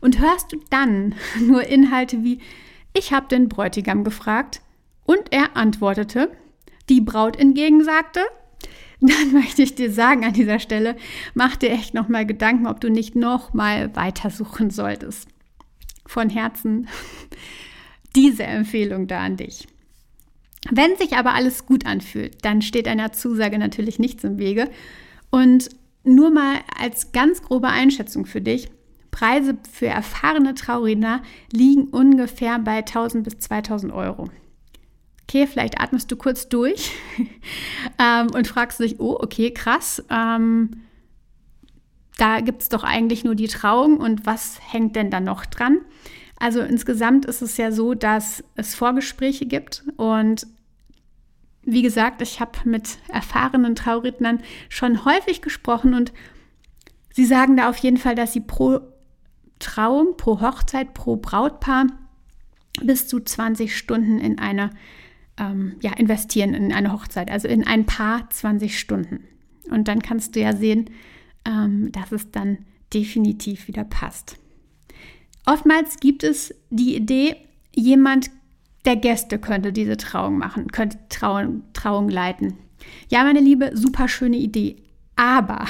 Und 0.00 0.20
hörst 0.20 0.52
du 0.52 0.60
dann 0.70 1.14
nur 1.40 1.64
Inhalte 1.64 2.22
wie 2.24 2.40
ich 2.96 3.12
habe 3.12 3.26
den 3.26 3.48
Bräutigam 3.48 4.04
gefragt 4.04 4.62
und 5.04 5.32
er 5.32 5.56
antwortete, 5.56 6.30
die 6.88 7.00
Braut 7.00 7.36
entgegen 7.36 7.82
sagte, 7.82 8.20
dann 9.00 9.32
möchte 9.32 9.62
ich 9.62 9.74
dir 9.74 9.90
sagen 9.90 10.24
an 10.24 10.32
dieser 10.32 10.60
Stelle, 10.60 10.96
mach 11.34 11.56
dir 11.56 11.70
echt 11.70 11.92
nochmal 11.92 12.24
Gedanken, 12.24 12.66
ob 12.66 12.80
du 12.80 12.88
nicht 12.88 13.16
nochmal 13.16 13.94
weitersuchen 13.96 14.70
solltest. 14.70 15.28
Von 16.06 16.30
Herzen 16.30 16.88
diese 18.16 18.44
Empfehlung 18.44 19.08
da 19.08 19.20
an 19.20 19.36
dich. 19.36 19.66
Wenn 20.70 20.96
sich 20.96 21.16
aber 21.16 21.34
alles 21.34 21.66
gut 21.66 21.86
anfühlt, 21.86 22.44
dann 22.44 22.62
steht 22.62 22.88
einer 22.88 23.12
Zusage 23.12 23.58
natürlich 23.58 23.98
nichts 23.98 24.24
im 24.24 24.38
Wege. 24.38 24.70
Und 25.30 25.68
nur 26.04 26.30
mal 26.30 26.56
als 26.78 27.12
ganz 27.12 27.42
grobe 27.42 27.68
Einschätzung 27.68 28.26
für 28.26 28.40
dich, 28.40 28.70
Preise 29.10 29.56
für 29.70 29.86
erfahrene 29.86 30.54
Trauredner 30.54 31.22
liegen 31.52 31.84
ungefähr 31.84 32.58
bei 32.58 32.78
1000 32.78 33.24
bis 33.24 33.38
2000 33.38 33.92
Euro. 33.92 34.28
Okay, 35.22 35.46
vielleicht 35.46 35.80
atmest 35.80 36.10
du 36.10 36.16
kurz 36.16 36.48
durch 36.48 36.90
ähm, 37.98 38.28
und 38.34 38.48
fragst 38.48 38.80
dich, 38.80 38.98
oh, 39.00 39.16
okay, 39.20 39.52
krass. 39.52 40.02
Ähm, 40.10 40.82
da 42.16 42.40
gibt 42.40 42.62
es 42.62 42.68
doch 42.68 42.84
eigentlich 42.84 43.24
nur 43.24 43.34
die 43.34 43.48
Trauung 43.48 43.98
und 43.98 44.26
was 44.26 44.58
hängt 44.72 44.96
denn 44.96 45.10
da 45.10 45.20
noch 45.20 45.46
dran? 45.46 45.78
Also 46.38 46.60
insgesamt 46.60 47.24
ist 47.24 47.40
es 47.40 47.56
ja 47.56 47.70
so, 47.70 47.94
dass 47.94 48.42
es 48.56 48.74
Vorgespräche 48.74 49.46
gibt 49.46 49.84
und 49.96 50.46
wie 51.66 51.82
gesagt, 51.82 52.22
ich 52.22 52.40
habe 52.40 52.58
mit 52.64 52.98
erfahrenen 53.08 53.74
Traurednern 53.74 54.40
schon 54.68 55.04
häufig 55.04 55.42
gesprochen 55.42 55.94
und 55.94 56.12
sie 57.12 57.24
sagen 57.24 57.56
da 57.56 57.68
auf 57.68 57.76
jeden 57.78 57.96
Fall, 57.96 58.14
dass 58.14 58.32
sie 58.32 58.40
pro 58.40 58.80
Trauung, 59.58 60.16
pro 60.16 60.40
Hochzeit, 60.40 60.94
pro 60.94 61.16
Brautpaar 61.16 61.86
bis 62.82 63.08
zu 63.08 63.20
20 63.20 63.76
Stunden 63.76 64.18
in 64.18 64.38
eine, 64.38 64.70
ähm, 65.38 65.76
ja, 65.80 65.92
investieren 65.92 66.54
in 66.54 66.72
eine 66.72 66.92
Hochzeit, 66.92 67.30
also 67.30 67.48
in 67.48 67.66
ein 67.66 67.86
Paar 67.86 68.28
20 68.30 68.78
Stunden. 68.78 69.24
Und 69.70 69.88
dann 69.88 70.02
kannst 70.02 70.36
du 70.36 70.40
ja 70.40 70.54
sehen, 70.54 70.90
ähm, 71.44 71.92
dass 71.92 72.12
es 72.12 72.30
dann 72.30 72.58
definitiv 72.92 73.68
wieder 73.68 73.84
passt. 73.84 74.36
Oftmals 75.46 75.98
gibt 76.00 76.24
es 76.24 76.54
die 76.70 76.96
Idee, 76.96 77.36
jemand 77.74 78.30
der 78.84 78.96
Gäste 78.96 79.38
könnte 79.38 79.72
diese 79.72 79.96
Trauung 79.96 80.38
machen, 80.38 80.68
könnte 80.70 80.98
Trauung, 81.08 81.62
Trauung 81.72 82.08
leiten. 82.08 82.58
Ja, 83.08 83.24
meine 83.24 83.40
Liebe, 83.40 83.70
super 83.74 84.08
schöne 84.08 84.36
Idee. 84.36 84.76
Aber 85.16 85.66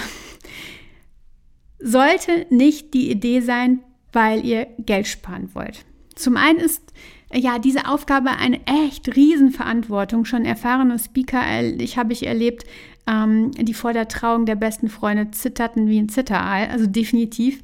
sollte 1.78 2.46
nicht 2.50 2.94
die 2.94 3.10
Idee 3.10 3.40
sein, 3.40 3.80
weil 4.12 4.44
ihr 4.44 4.66
Geld 4.78 5.06
sparen 5.06 5.50
wollt. 5.54 5.84
Zum 6.14 6.36
einen 6.36 6.58
ist 6.58 6.92
ja 7.32 7.58
diese 7.58 7.88
Aufgabe 7.88 8.30
eine 8.30 8.60
echt 8.66 9.14
Riesenverantwortung. 9.14 10.24
Schon 10.24 10.44
erfahrene 10.44 10.98
Speaker, 10.98 11.42
ich 11.78 11.98
habe 11.98 12.12
ich 12.12 12.26
erlebt, 12.26 12.64
ähm, 13.06 13.50
die 13.52 13.74
vor 13.74 13.92
der 13.92 14.08
Trauung 14.08 14.46
der 14.46 14.54
besten 14.54 14.88
Freunde 14.88 15.30
zitterten 15.32 15.88
wie 15.88 15.98
ein 15.98 16.08
Zitteraal. 16.08 16.68
Also 16.68 16.86
definitiv. 16.86 17.62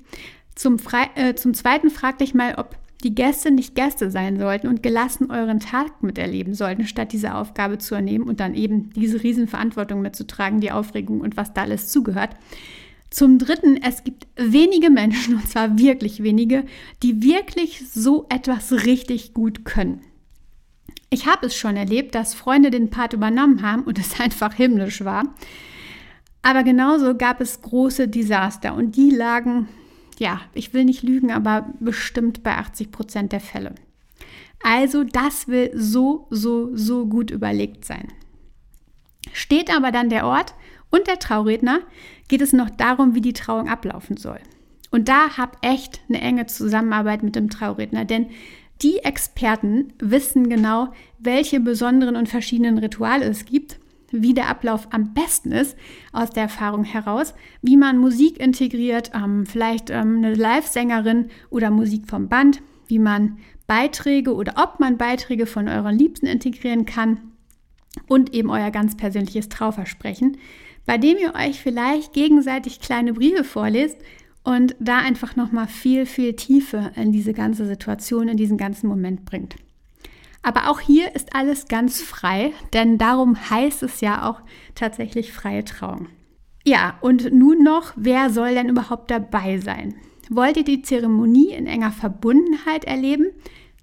Zum, 0.54 0.78
Fre 0.78 1.08
äh, 1.14 1.34
zum 1.34 1.54
Zweiten 1.54 1.90
frag 1.90 2.18
dich 2.18 2.34
mal, 2.34 2.56
ob 2.56 2.76
die 3.00 3.14
Gäste 3.14 3.50
nicht 3.50 3.74
Gäste 3.74 4.10
sein 4.10 4.38
sollten 4.38 4.68
und 4.68 4.82
gelassen 4.82 5.30
euren 5.30 5.60
Tag 5.60 6.02
miterleben 6.02 6.54
sollten, 6.54 6.86
statt 6.86 7.12
diese 7.12 7.34
Aufgabe 7.34 7.78
zu 7.78 7.94
ernehmen 7.94 8.28
und 8.28 8.40
dann 8.40 8.54
eben 8.54 8.90
diese 8.90 9.22
Riesenverantwortung 9.22 10.00
mitzutragen, 10.02 10.60
die 10.60 10.72
Aufregung 10.72 11.20
und 11.20 11.36
was 11.36 11.52
da 11.52 11.62
alles 11.62 11.88
zugehört. 11.88 12.30
Zum 13.10 13.38
Dritten, 13.38 13.80
es 13.82 14.04
gibt 14.04 14.26
wenige 14.36 14.90
Menschen, 14.90 15.34
und 15.36 15.48
zwar 15.48 15.78
wirklich 15.78 16.22
wenige, 16.22 16.64
die 17.02 17.22
wirklich 17.22 17.90
so 17.90 18.26
etwas 18.28 18.72
richtig 18.84 19.34
gut 19.34 19.64
können. 19.64 20.00
Ich 21.10 21.26
habe 21.26 21.46
es 21.46 21.56
schon 21.56 21.76
erlebt, 21.76 22.14
dass 22.14 22.34
Freunde 22.34 22.70
den 22.70 22.90
Part 22.90 23.12
übernommen 23.12 23.62
haben 23.62 23.82
und 23.82 23.98
es 23.98 24.20
einfach 24.20 24.54
himmlisch 24.54 25.04
war. 25.04 25.34
Aber 26.42 26.62
genauso 26.62 27.16
gab 27.16 27.40
es 27.40 27.60
große 27.60 28.08
Desaster 28.08 28.74
und 28.74 28.96
die 28.96 29.10
lagen 29.10 29.68
ja, 30.20 30.42
ich 30.52 30.74
will 30.74 30.84
nicht 30.84 31.02
lügen, 31.02 31.32
aber 31.32 31.70
bestimmt 31.80 32.42
bei 32.42 32.56
80 32.56 32.92
Prozent 32.92 33.32
der 33.32 33.40
Fälle. 33.40 33.74
Also 34.62 35.02
das 35.02 35.48
will 35.48 35.70
so, 35.74 36.26
so, 36.30 36.76
so 36.76 37.06
gut 37.06 37.30
überlegt 37.30 37.86
sein. 37.86 38.08
Steht 39.32 39.74
aber 39.74 39.90
dann 39.90 40.10
der 40.10 40.26
Ort 40.26 40.54
und 40.90 41.06
der 41.06 41.18
Trauredner, 41.18 41.80
geht 42.28 42.42
es 42.42 42.52
noch 42.52 42.68
darum, 42.68 43.14
wie 43.14 43.22
die 43.22 43.32
Trauung 43.32 43.68
ablaufen 43.68 44.18
soll. 44.18 44.38
Und 44.90 45.08
da 45.08 45.38
hab 45.38 45.56
echt 45.64 46.00
eine 46.08 46.20
enge 46.20 46.46
Zusammenarbeit 46.46 47.22
mit 47.22 47.34
dem 47.34 47.48
Trauredner, 47.48 48.04
denn 48.04 48.26
die 48.82 48.98
Experten 48.98 49.94
wissen 49.98 50.50
genau, 50.50 50.92
welche 51.18 51.60
besonderen 51.60 52.16
und 52.16 52.28
verschiedenen 52.28 52.76
Rituale 52.76 53.24
es 53.24 53.46
gibt 53.46 53.79
wie 54.10 54.34
der 54.34 54.48
Ablauf 54.48 54.88
am 54.92 55.14
besten 55.14 55.52
ist, 55.52 55.76
aus 56.12 56.30
der 56.30 56.44
Erfahrung 56.44 56.84
heraus, 56.84 57.34
wie 57.62 57.76
man 57.76 57.98
Musik 57.98 58.38
integriert, 58.40 59.10
ähm, 59.14 59.46
vielleicht 59.46 59.90
ähm, 59.90 60.16
eine 60.18 60.34
Live-Sängerin 60.34 61.28
oder 61.50 61.70
Musik 61.70 62.08
vom 62.08 62.28
Band, 62.28 62.62
wie 62.88 62.98
man 62.98 63.38
Beiträge 63.66 64.34
oder 64.34 64.54
ob 64.56 64.80
man 64.80 64.98
Beiträge 64.98 65.46
von 65.46 65.68
euren 65.68 65.96
Liebsten 65.96 66.26
integrieren 66.26 66.86
kann 66.86 67.20
und 68.08 68.34
eben 68.34 68.50
euer 68.50 68.70
ganz 68.70 68.96
persönliches 68.96 69.48
Trauversprechen, 69.48 70.38
bei 70.86 70.98
dem 70.98 71.18
ihr 71.18 71.34
euch 71.34 71.60
vielleicht 71.60 72.12
gegenseitig 72.12 72.80
kleine 72.80 73.12
Briefe 73.12 73.44
vorlest 73.44 73.98
und 74.42 74.74
da 74.80 74.98
einfach 74.98 75.36
nochmal 75.36 75.68
viel, 75.68 76.06
viel 76.06 76.34
Tiefe 76.34 76.90
in 76.96 77.12
diese 77.12 77.32
ganze 77.32 77.66
Situation, 77.66 78.28
in 78.28 78.36
diesen 78.36 78.56
ganzen 78.56 78.88
Moment 78.88 79.24
bringt. 79.24 79.56
Aber 80.42 80.70
auch 80.70 80.80
hier 80.80 81.14
ist 81.14 81.34
alles 81.34 81.68
ganz 81.68 82.00
frei, 82.00 82.52
denn 82.72 82.96
darum 82.96 83.50
heißt 83.50 83.82
es 83.82 84.00
ja 84.00 84.28
auch 84.28 84.40
tatsächlich 84.74 85.32
freie 85.32 85.64
Trauung. 85.64 86.08
Ja, 86.64 86.98
und 87.00 87.32
nun 87.32 87.62
noch, 87.62 87.92
wer 87.96 88.30
soll 88.30 88.54
denn 88.54 88.68
überhaupt 88.68 89.10
dabei 89.10 89.58
sein? 89.58 89.94
Wollt 90.28 90.56
ihr 90.56 90.64
die 90.64 90.82
Zeremonie 90.82 91.50
in 91.50 91.66
enger 91.66 91.90
Verbundenheit 91.90 92.84
erleben? 92.84 93.26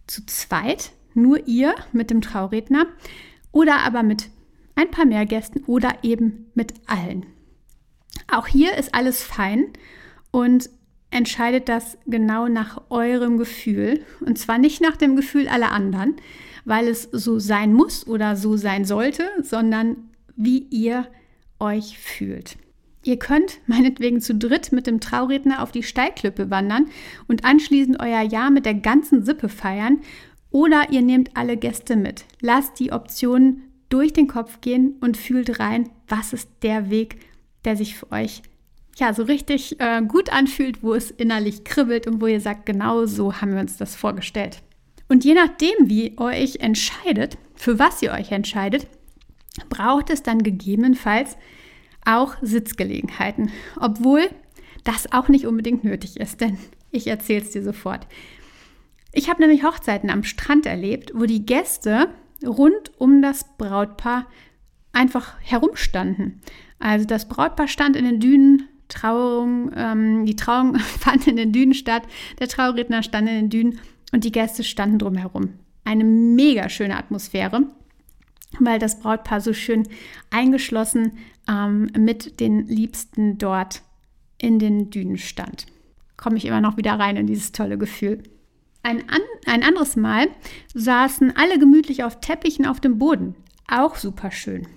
Zu 0.07 0.25
zweit, 0.25 0.91
nur 1.13 1.47
ihr 1.47 1.75
mit 1.91 2.09
dem 2.09 2.21
Trauredner 2.21 2.87
oder 3.51 3.79
aber 3.79 4.03
mit 4.03 4.29
ein 4.75 4.91
paar 4.91 5.05
mehr 5.05 5.25
Gästen 5.25 5.63
oder 5.65 5.95
eben 6.03 6.51
mit 6.53 6.73
allen. 6.85 7.25
Auch 8.31 8.47
hier 8.47 8.77
ist 8.77 8.93
alles 8.93 9.23
fein 9.23 9.65
und 10.31 10.69
entscheidet 11.09 11.67
das 11.69 11.97
genau 12.05 12.47
nach 12.47 12.81
eurem 12.89 13.37
Gefühl 13.37 14.05
und 14.21 14.37
zwar 14.37 14.57
nicht 14.57 14.81
nach 14.81 14.97
dem 14.97 15.15
Gefühl 15.15 15.47
aller 15.47 15.71
anderen, 15.71 16.15
weil 16.67 16.89
es 16.89 17.03
so 17.03 17.39
sein 17.39 17.73
muss 17.73 18.05
oder 18.05 18.35
so 18.35 18.57
sein 18.57 18.83
sollte, 18.83 19.23
sondern 19.41 20.09
wie 20.35 20.67
ihr 20.69 21.07
euch 21.59 21.97
fühlt. 21.97 22.57
Ihr 23.03 23.17
könnt 23.17 23.59
meinetwegen 23.67 24.19
zu 24.19 24.35
dritt 24.35 24.73
mit 24.73 24.85
dem 24.85 24.99
Trauredner 24.99 25.63
auf 25.63 25.71
die 25.71 25.81
Steilklippe 25.81 26.51
wandern 26.51 26.87
und 27.29 27.45
anschließend 27.45 28.01
euer 28.01 28.21
Jahr 28.21 28.51
mit 28.51 28.65
der 28.65 28.73
ganzen 28.73 29.23
Sippe 29.23 29.47
feiern 29.47 30.01
oder 30.51 30.91
ihr 30.91 31.01
nehmt 31.01 31.37
alle 31.37 31.55
Gäste 31.55 31.95
mit. 31.95 32.25
Lasst 32.41 32.81
die 32.81 32.91
Optionen 32.91 33.63
durch 33.87 34.11
den 34.11 34.27
Kopf 34.27 34.59
gehen 34.59 34.97
und 34.99 35.15
fühlt 35.15 35.61
rein, 35.61 35.89
was 36.09 36.33
ist 36.33 36.49
der 36.63 36.89
Weg, 36.89 37.15
der 37.63 37.77
sich 37.77 37.95
für 37.95 38.11
euch 38.11 38.41
ja 38.97 39.13
so 39.13 39.23
richtig 39.23 39.79
äh, 39.79 40.01
gut 40.01 40.33
anfühlt, 40.33 40.83
wo 40.83 40.93
es 40.93 41.11
innerlich 41.11 41.63
kribbelt 41.63 42.07
und 42.07 42.19
wo 42.19 42.27
ihr 42.27 42.41
sagt, 42.41 42.65
genau 42.65 43.05
so 43.05 43.39
haben 43.39 43.53
wir 43.53 43.61
uns 43.61 43.77
das 43.77 43.95
vorgestellt. 43.95 44.61
Und 45.07 45.23
je 45.23 45.33
nachdem, 45.33 45.75
wie 45.83 46.09
ihr 46.09 46.17
euch 46.17 46.57
entscheidet, 46.57 47.37
für 47.55 47.79
was 47.79 48.01
ihr 48.01 48.11
euch 48.11 48.31
entscheidet, 48.31 48.87
braucht 49.69 50.09
es 50.09 50.23
dann 50.23 50.43
gegebenenfalls 50.43 51.37
auch 52.05 52.35
Sitzgelegenheiten, 52.41 53.51
obwohl 53.79 54.29
das 54.83 55.11
auch 55.11 55.27
nicht 55.27 55.45
unbedingt 55.45 55.83
nötig 55.83 56.17
ist, 56.17 56.41
denn 56.41 56.57
ich 56.91 57.07
erzähle 57.07 57.41
es 57.41 57.51
dir 57.51 57.63
sofort. 57.63 58.07
Ich 59.11 59.29
habe 59.29 59.41
nämlich 59.41 59.63
Hochzeiten 59.63 60.09
am 60.09 60.23
Strand 60.23 60.65
erlebt, 60.65 61.11
wo 61.13 61.25
die 61.25 61.45
Gäste 61.45 62.09
rund 62.45 62.91
um 62.97 63.21
das 63.21 63.57
Brautpaar 63.57 64.27
einfach 64.93 65.35
herumstanden. 65.41 66.41
Also 66.79 67.05
das 67.05 67.27
Brautpaar 67.27 67.67
stand 67.67 67.95
in 67.95 68.05
den 68.05 68.19
Dünen, 68.19 68.67
Trauung, 68.87 69.71
ähm, 69.75 70.25
die 70.25 70.35
Trauung 70.35 70.75
fand 70.99 71.27
in 71.27 71.35
den 71.35 71.51
Dünen 71.51 71.73
statt, 71.73 72.03
der 72.39 72.47
Trauredner 72.47 73.03
stand 73.03 73.27
in 73.27 73.35
den 73.35 73.49
Dünen 73.49 73.79
und 74.11 74.23
die 74.23 74.31
Gäste 74.31 74.63
standen 74.63 74.99
drumherum. 74.99 75.53
Eine 75.83 76.03
mega 76.03 76.69
schöne 76.69 76.97
Atmosphäre, 76.97 77.63
weil 78.59 78.79
das 78.79 78.99
Brautpaar 78.99 79.41
so 79.41 79.53
schön 79.53 79.87
eingeschlossen 80.29 81.13
ähm, 81.49 81.91
mit 81.97 82.39
den 82.39 82.67
Liebsten 82.67 83.37
dort 83.37 83.81
in 84.37 84.59
den 84.59 84.89
Dünen 84.89 85.17
stand. 85.17 85.65
Komme 86.15 86.37
ich 86.37 86.45
immer 86.45 86.61
noch 86.61 86.77
wieder 86.77 86.93
rein 86.93 87.15
in 87.15 87.27
dieses 87.27 87.51
tolle 87.51 87.77
Gefühl. 87.77 88.23
Ein, 88.83 89.09
an, 89.09 89.21
ein 89.45 89.63
anderes 89.63 89.95
Mal 89.95 90.27
saßen 90.73 91.35
alle 91.35 91.59
gemütlich 91.59 92.03
auf 92.03 92.19
Teppichen 92.21 92.65
auf 92.65 92.79
dem 92.79 92.97
Boden. 92.97 93.35
Auch 93.67 93.95
super 93.95 94.31
schön. 94.31 94.67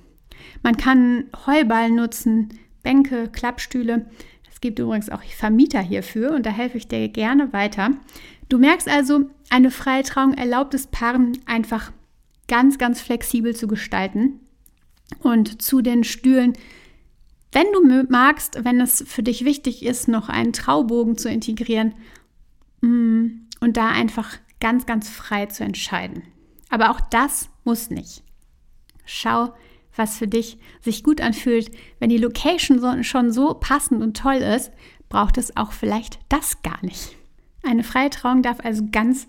Man 0.62 0.76
kann 0.76 1.24
Heuballen 1.46 1.94
nutzen, 1.94 2.48
Bänke, 2.82 3.28
Klappstühle. 3.28 4.06
Es 4.50 4.60
gibt 4.60 4.78
übrigens 4.78 5.10
auch 5.10 5.22
Vermieter 5.22 5.80
hierfür 5.80 6.32
und 6.34 6.44
da 6.44 6.50
helfe 6.50 6.78
ich 6.78 6.88
dir 6.88 7.08
gerne 7.08 7.52
weiter. 7.52 7.92
Du 8.50 8.58
merkst 8.58 8.88
also, 8.88 9.30
eine 9.48 9.70
freie 9.70 10.02
Trauung 10.02 10.34
erlaubt 10.34 10.74
es 10.74 10.88
Paaren 10.88 11.38
einfach 11.46 11.92
ganz, 12.48 12.78
ganz 12.78 13.00
flexibel 13.00 13.54
zu 13.54 13.68
gestalten. 13.68 14.40
Und 15.20 15.62
zu 15.62 15.82
den 15.82 16.02
Stühlen, 16.02 16.54
wenn 17.52 17.66
du 17.72 18.04
magst, 18.08 18.64
wenn 18.64 18.80
es 18.80 19.04
für 19.06 19.22
dich 19.22 19.44
wichtig 19.44 19.84
ist, 19.84 20.08
noch 20.08 20.28
einen 20.28 20.52
Traubogen 20.52 21.16
zu 21.16 21.28
integrieren 21.30 21.94
mm, 22.80 23.26
und 23.60 23.76
da 23.76 23.88
einfach 23.88 24.36
ganz, 24.60 24.84
ganz 24.84 25.08
frei 25.08 25.46
zu 25.46 25.62
entscheiden. 25.62 26.24
Aber 26.70 26.90
auch 26.90 27.00
das 27.00 27.50
muss 27.64 27.88
nicht. 27.90 28.24
Schau, 29.04 29.54
was 29.94 30.18
für 30.18 30.28
dich 30.28 30.58
sich 30.80 31.04
gut 31.04 31.20
anfühlt. 31.20 31.70
Wenn 32.00 32.10
die 32.10 32.18
Location 32.18 33.04
schon 33.04 33.32
so 33.32 33.54
passend 33.54 34.02
und 34.02 34.16
toll 34.16 34.36
ist, 34.36 34.72
braucht 35.08 35.38
es 35.38 35.56
auch 35.56 35.70
vielleicht 35.70 36.18
das 36.28 36.62
gar 36.62 36.84
nicht. 36.84 37.16
Eine 37.62 37.84
freie 37.84 38.10
Trauung 38.10 38.42
darf 38.42 38.58
also 38.64 38.88
ganz 38.90 39.28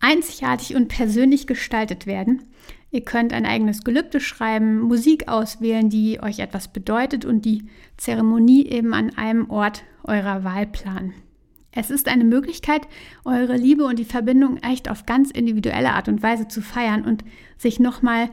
einzigartig 0.00 0.74
und 0.74 0.88
persönlich 0.88 1.46
gestaltet 1.46 2.06
werden. 2.06 2.44
Ihr 2.90 3.02
könnt 3.02 3.32
ein 3.32 3.46
eigenes 3.46 3.84
Gelübde 3.84 4.20
schreiben, 4.20 4.80
Musik 4.80 5.28
auswählen, 5.28 5.88
die 5.88 6.20
euch 6.22 6.40
etwas 6.40 6.68
bedeutet 6.68 7.24
und 7.24 7.44
die 7.46 7.64
Zeremonie 7.96 8.66
eben 8.66 8.92
an 8.92 9.16
einem 9.16 9.48
Ort 9.48 9.84
eurer 10.04 10.44
Wahl 10.44 10.66
planen. 10.66 11.14
Es 11.74 11.90
ist 11.90 12.06
eine 12.06 12.24
Möglichkeit, 12.24 12.82
eure 13.24 13.56
Liebe 13.56 13.86
und 13.86 13.98
die 13.98 14.04
Verbindung 14.04 14.58
echt 14.58 14.90
auf 14.90 15.06
ganz 15.06 15.30
individuelle 15.30 15.94
Art 15.94 16.08
und 16.08 16.22
Weise 16.22 16.48
zu 16.48 16.60
feiern 16.60 17.04
und 17.06 17.24
sich 17.56 17.80
nochmal 17.80 18.28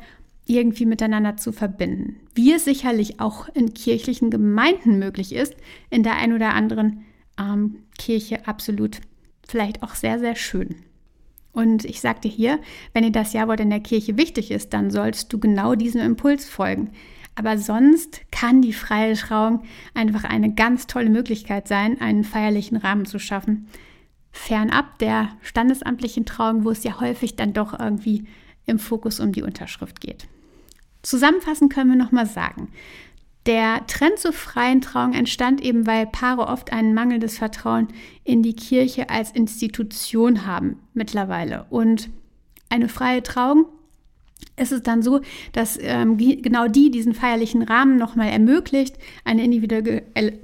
irgendwie 0.46 0.86
miteinander 0.86 1.38
zu 1.38 1.54
verbinden. 1.54 2.18
Wie 2.36 2.52
es 2.52 2.66
sicherlich 2.66 3.22
auch 3.22 3.48
in 3.54 3.74
kirchlichen 3.74 4.30
Gemeinden 4.30 5.00
möglich 5.00 5.34
ist, 5.34 5.56
in 5.90 6.04
der 6.04 6.18
ein 6.18 6.34
oder 6.34 6.54
anderen 6.54 7.06
ähm, 7.40 7.84
Kirche 7.98 8.46
absolut 8.46 9.00
vielleicht 9.50 9.84
auch 9.84 9.96
sehr, 9.96 10.20
sehr 10.20 10.36
schön. 10.36 10.84
Und 11.52 11.84
ich 11.86 12.00
sagte 12.00 12.28
hier, 12.28 12.60
wenn 12.94 13.04
dir 13.04 13.12
das 13.12 13.34
Jawort 13.34 13.60
in 13.60 13.70
der 13.70 13.80
Kirche 13.80 14.18
wichtig 14.18 14.52
ist, 14.52 14.74
dann 14.74 14.92
sollst 14.92 15.34
du 15.34 15.40
genau 15.40 15.76
diesem 15.76 16.02
Impuls 16.02 16.48
folgen. 16.48 16.92
Aber 17.36 17.58
sonst 17.58 18.22
kann 18.32 18.62
die 18.62 18.74
freie 18.74 19.16
Trauung 19.16 19.64
einfach 19.94 20.24
eine 20.24 20.54
ganz 20.54 20.88
tolle 20.88 21.10
Möglichkeit 21.10 21.68
sein, 21.68 22.00
einen 22.02 22.24
feierlichen 22.24 22.78
Rahmen 22.78 23.06
zu 23.06 23.18
schaffen. 23.18 23.68
Fernab 24.32 25.00
der 25.00 25.30
standesamtlichen 25.42 26.26
Trauung, 26.26 26.66
wo 26.66 26.70
es 26.70 26.84
ja 26.84 27.00
häufig 27.00 27.36
dann 27.36 27.54
doch 27.54 27.78
irgendwie 27.78 28.26
im 28.66 28.78
Fokus 28.78 29.20
um 29.20 29.32
die 29.32 29.42
Unterschrift 29.42 30.02
geht. 30.02 30.28
Zusammenfassend 31.02 31.74
können 31.74 31.90
wir 31.90 31.98
nochmal 31.98 32.26
sagen, 32.26 32.70
der 33.46 33.88
Trend 33.88 34.20
zur 34.20 34.34
freien 34.34 34.82
Trauung 34.82 35.14
entstand 35.14 35.62
eben, 35.62 35.88
weil 35.88 36.06
Paare 36.06 36.48
oft 36.48 36.72
ein 36.72 36.94
mangelndes 36.94 37.38
Vertrauen 37.38 37.88
in 38.24 38.44
die 38.44 38.56
Kirche 38.56 39.10
als 39.10 39.32
Institution 39.32 40.46
haben 40.46 40.80
mittlerweile. 40.94 41.66
Und 41.70 42.10
eine 42.70 42.90
freie 42.90 43.24
Trauung 43.24 43.66
ist 44.58 44.72
es 44.72 44.84
dann 44.84 45.02
so, 45.02 45.22
dass 45.54 45.78
ähm, 45.82 46.18
genau 46.18 46.68
die 46.68 46.92
diesen 46.92 47.14
feierlichen 47.14 47.64
Rahmen 47.64 47.98
nochmal 47.98 48.30
ermöglicht, 48.30 48.98
eine 49.24 49.44
individuelle, 49.44 50.04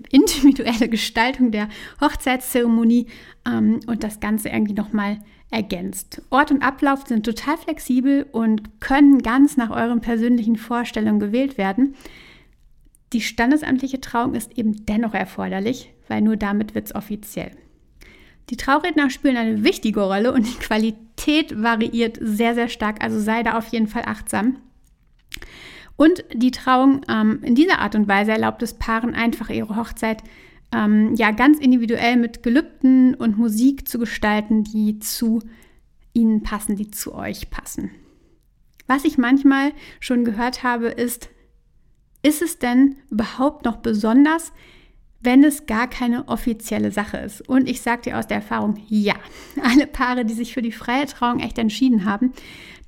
individuelle 0.09 0.89
Gestaltung 0.89 1.51
der 1.51 1.69
Hochzeitszeremonie 2.01 3.07
ähm, 3.45 3.81
und 3.87 4.03
das 4.03 4.19
Ganze 4.19 4.49
irgendwie 4.49 4.73
nochmal 4.73 5.19
ergänzt. 5.51 6.21
Ort 6.29 6.51
und 6.51 6.63
Ablauf 6.63 7.05
sind 7.07 7.25
total 7.25 7.57
flexibel 7.57 8.25
und 8.31 8.81
können 8.81 9.21
ganz 9.21 9.57
nach 9.57 9.69
euren 9.69 10.01
persönlichen 10.01 10.55
Vorstellungen 10.55 11.19
gewählt 11.19 11.57
werden. 11.57 11.95
Die 13.15 13.21
standesamtliche 13.21 14.01
Trauung 14.01 14.33
ist 14.35 14.57
eben 14.57 14.85
dennoch 14.85 15.13
erforderlich, 15.13 15.93
weil 16.09 16.19
nur 16.19 16.35
damit 16.35 16.75
wird 16.75 16.87
es 16.87 16.95
offiziell. 16.95 17.51
Die 18.49 18.57
Trauredner 18.57 19.09
spielen 19.09 19.37
eine 19.37 19.63
wichtige 19.63 20.01
Rolle 20.01 20.33
und 20.33 20.45
die 20.45 20.59
Qualität 20.59 21.63
variiert 21.63 22.17
sehr, 22.19 22.55
sehr 22.55 22.67
stark, 22.67 23.01
also 23.01 23.17
sei 23.17 23.41
da 23.41 23.57
auf 23.57 23.67
jeden 23.69 23.87
Fall 23.87 24.03
achtsam. 24.05 24.57
Und 25.95 26.25
die 26.33 26.51
Trauung 26.51 27.05
ähm, 27.07 27.39
in 27.41 27.55
dieser 27.55 27.79
Art 27.79 27.95
und 27.95 28.09
Weise 28.09 28.33
erlaubt 28.33 28.61
es 28.63 28.73
Paaren 28.73 29.15
einfach 29.15 29.49
ihre 29.49 29.77
Hochzeit 29.77 30.21
ähm, 30.73 31.15
ja 31.15 31.31
ganz 31.31 31.57
individuell 31.59 32.17
mit 32.17 32.43
Gelübden 32.43 33.15
und 33.15 33.37
Musik 33.37 33.87
zu 33.87 33.97
gestalten, 33.97 34.65
die 34.65 34.99
zu 34.99 35.41
ihnen 36.11 36.43
passen, 36.43 36.75
die 36.75 36.91
zu 36.91 37.15
euch 37.15 37.49
passen. 37.49 37.91
Was 38.87 39.05
ich 39.05 39.17
manchmal 39.17 39.71
schon 40.01 40.25
gehört 40.25 40.63
habe, 40.63 40.87
ist, 40.87 41.29
ist 42.25 42.41
es 42.41 42.57
denn 42.57 42.95
überhaupt 43.11 43.65
noch 43.65 43.77
besonders, 43.77 44.51
wenn 45.21 45.43
es 45.43 45.67
gar 45.67 45.87
keine 45.87 46.27
offizielle 46.27 46.91
Sache 46.91 47.17
ist? 47.17 47.47
Und 47.47 47.69
ich 47.69 47.81
sage 47.81 48.01
dir 48.01 48.17
aus 48.17 48.25
der 48.25 48.37
Erfahrung, 48.37 48.77
ja. 48.87 49.13
Alle 49.63 49.85
Paare, 49.85 50.25
die 50.25 50.33
sich 50.33 50.51
für 50.51 50.63
die 50.63 50.71
freie 50.71 51.05
Trauung 51.05 51.39
echt 51.39 51.59
entschieden 51.59 52.03
haben, 52.03 52.33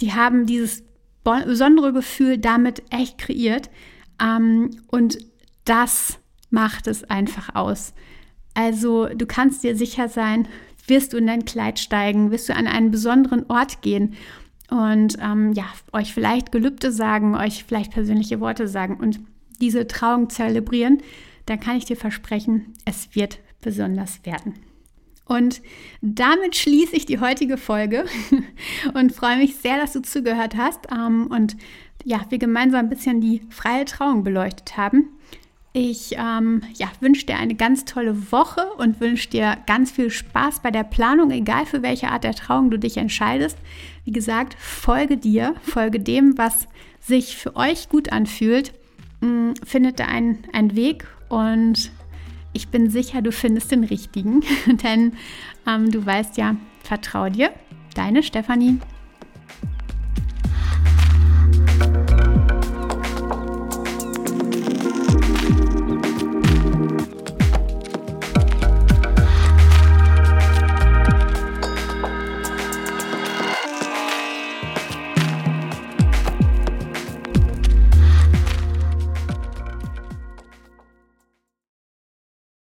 die 0.02 0.14
haben 0.14 0.48
dieses 0.48 0.84
besondere 1.24 1.94
Gefühl 1.94 2.40
damit 2.40 2.82
echt 2.90 3.20
kreiert. 3.20 3.70
Ähm, 4.20 4.72
und 4.88 5.20
das 5.66 6.18
macht 6.50 6.88
es 6.88 7.04
einfach 7.04 7.54
aus. 7.54 7.94
Also 8.56 9.06
du 9.06 9.28
kannst 9.28 9.64
dir 9.64 9.76
sicher 9.76 10.10
sein, 10.10 10.48
wirst 10.88 11.14
du 11.14 11.18
in 11.18 11.28
dein 11.28 11.46
Kleid 11.46 11.78
steigen, 11.78 12.32
wirst 12.32 12.50
du 12.50 12.56
an 12.56 12.66
einen 12.66 12.90
besonderen 12.90 13.46
Ort 13.50 13.84
gehen 13.84 14.16
und 14.70 15.18
ähm, 15.22 15.54
ja, 15.54 15.66
euch 15.94 16.14
vielleicht 16.14 16.52
Gelübde 16.52 16.92
sagen, 16.92 17.36
euch 17.36 17.64
vielleicht 17.64 17.92
persönliche 17.92 18.40
Worte 18.40 18.68
sagen 18.68 18.98
und 18.98 19.20
diese 19.62 19.88
Trauung 19.88 20.30
zelebrieren, 20.30 21.00
dann 21.46 21.60
kann 21.60 21.78
ich 21.78 21.86
dir 21.86 21.96
versprechen, 21.96 22.74
es 22.86 23.16
wird 23.16 23.40
besonders 23.62 24.26
werden. 24.26 24.56
Und 25.26 25.62
damit 26.02 26.56
schließe 26.56 26.96
ich 26.96 27.06
die 27.06 27.20
heutige 27.20 27.58
Folge 27.58 28.06
und 28.94 29.12
freue 29.12 29.38
mich 29.38 29.58
sehr, 29.58 29.78
dass 29.78 29.94
du 29.94 30.02
zugehört 30.02 30.56
hast 30.56 30.88
ähm, 30.92 31.28
und 31.28 31.58
ja, 32.04 32.26
wir 32.30 32.38
gemeinsam 32.38 32.82
ein 32.82 32.90
bisschen 32.90 33.20
die 33.20 33.42
freie 33.50 33.84
Trauung 33.86 34.24
beleuchtet 34.24 34.78
haben. 34.78 35.10
Ich 35.74 36.16
ähm, 36.18 36.64
ja, 36.76 36.88
wünsche 37.02 37.26
dir 37.26 37.38
eine 37.38 37.56
ganz 37.56 37.86
tolle 37.86 38.32
Woche 38.32 38.66
und 38.78 39.00
wünsche 39.00 39.30
dir 39.30 39.58
ganz 39.68 39.92
viel 39.92 40.10
Spaß 40.10 40.62
bei 40.62 40.72
der 40.72 40.84
Planung, 40.84 41.30
egal 41.30 41.66
für 41.66 41.84
welche 41.84 42.10
Art 42.10 42.24
der 42.24 42.34
Trauung 42.34 42.72
du 42.72 42.80
dich 42.80 42.98
entscheidest. 42.98 43.58
Wie 44.04 44.12
gesagt, 44.12 44.56
folge 44.60 45.18
dir, 45.18 45.56
folge 45.62 46.00
dem, 46.00 46.38
was 46.38 46.68
sich 47.00 47.38
für 47.38 47.56
euch 47.56 47.90
gut 47.90 48.12
anfühlt. 48.12 48.74
Mm, 49.22 49.52
findet 49.64 50.00
da 50.00 50.06
einen, 50.06 50.40
einen 50.52 50.76
Weg 50.76 51.06
und 51.30 51.92
ich 52.54 52.70
bin 52.70 52.90
sicher, 52.90 53.22
du 53.22 53.32
findest 53.32 53.72
den 53.72 53.84
richtigen, 53.84 54.42
denn 54.84 55.14
ähm, 55.68 55.92
du 55.92 56.04
weißt 56.04 56.38
ja, 56.38 56.56
vertraue 56.84 57.30
dir. 57.30 57.52
Deine 57.94 58.24
Stefanie. 58.24 58.80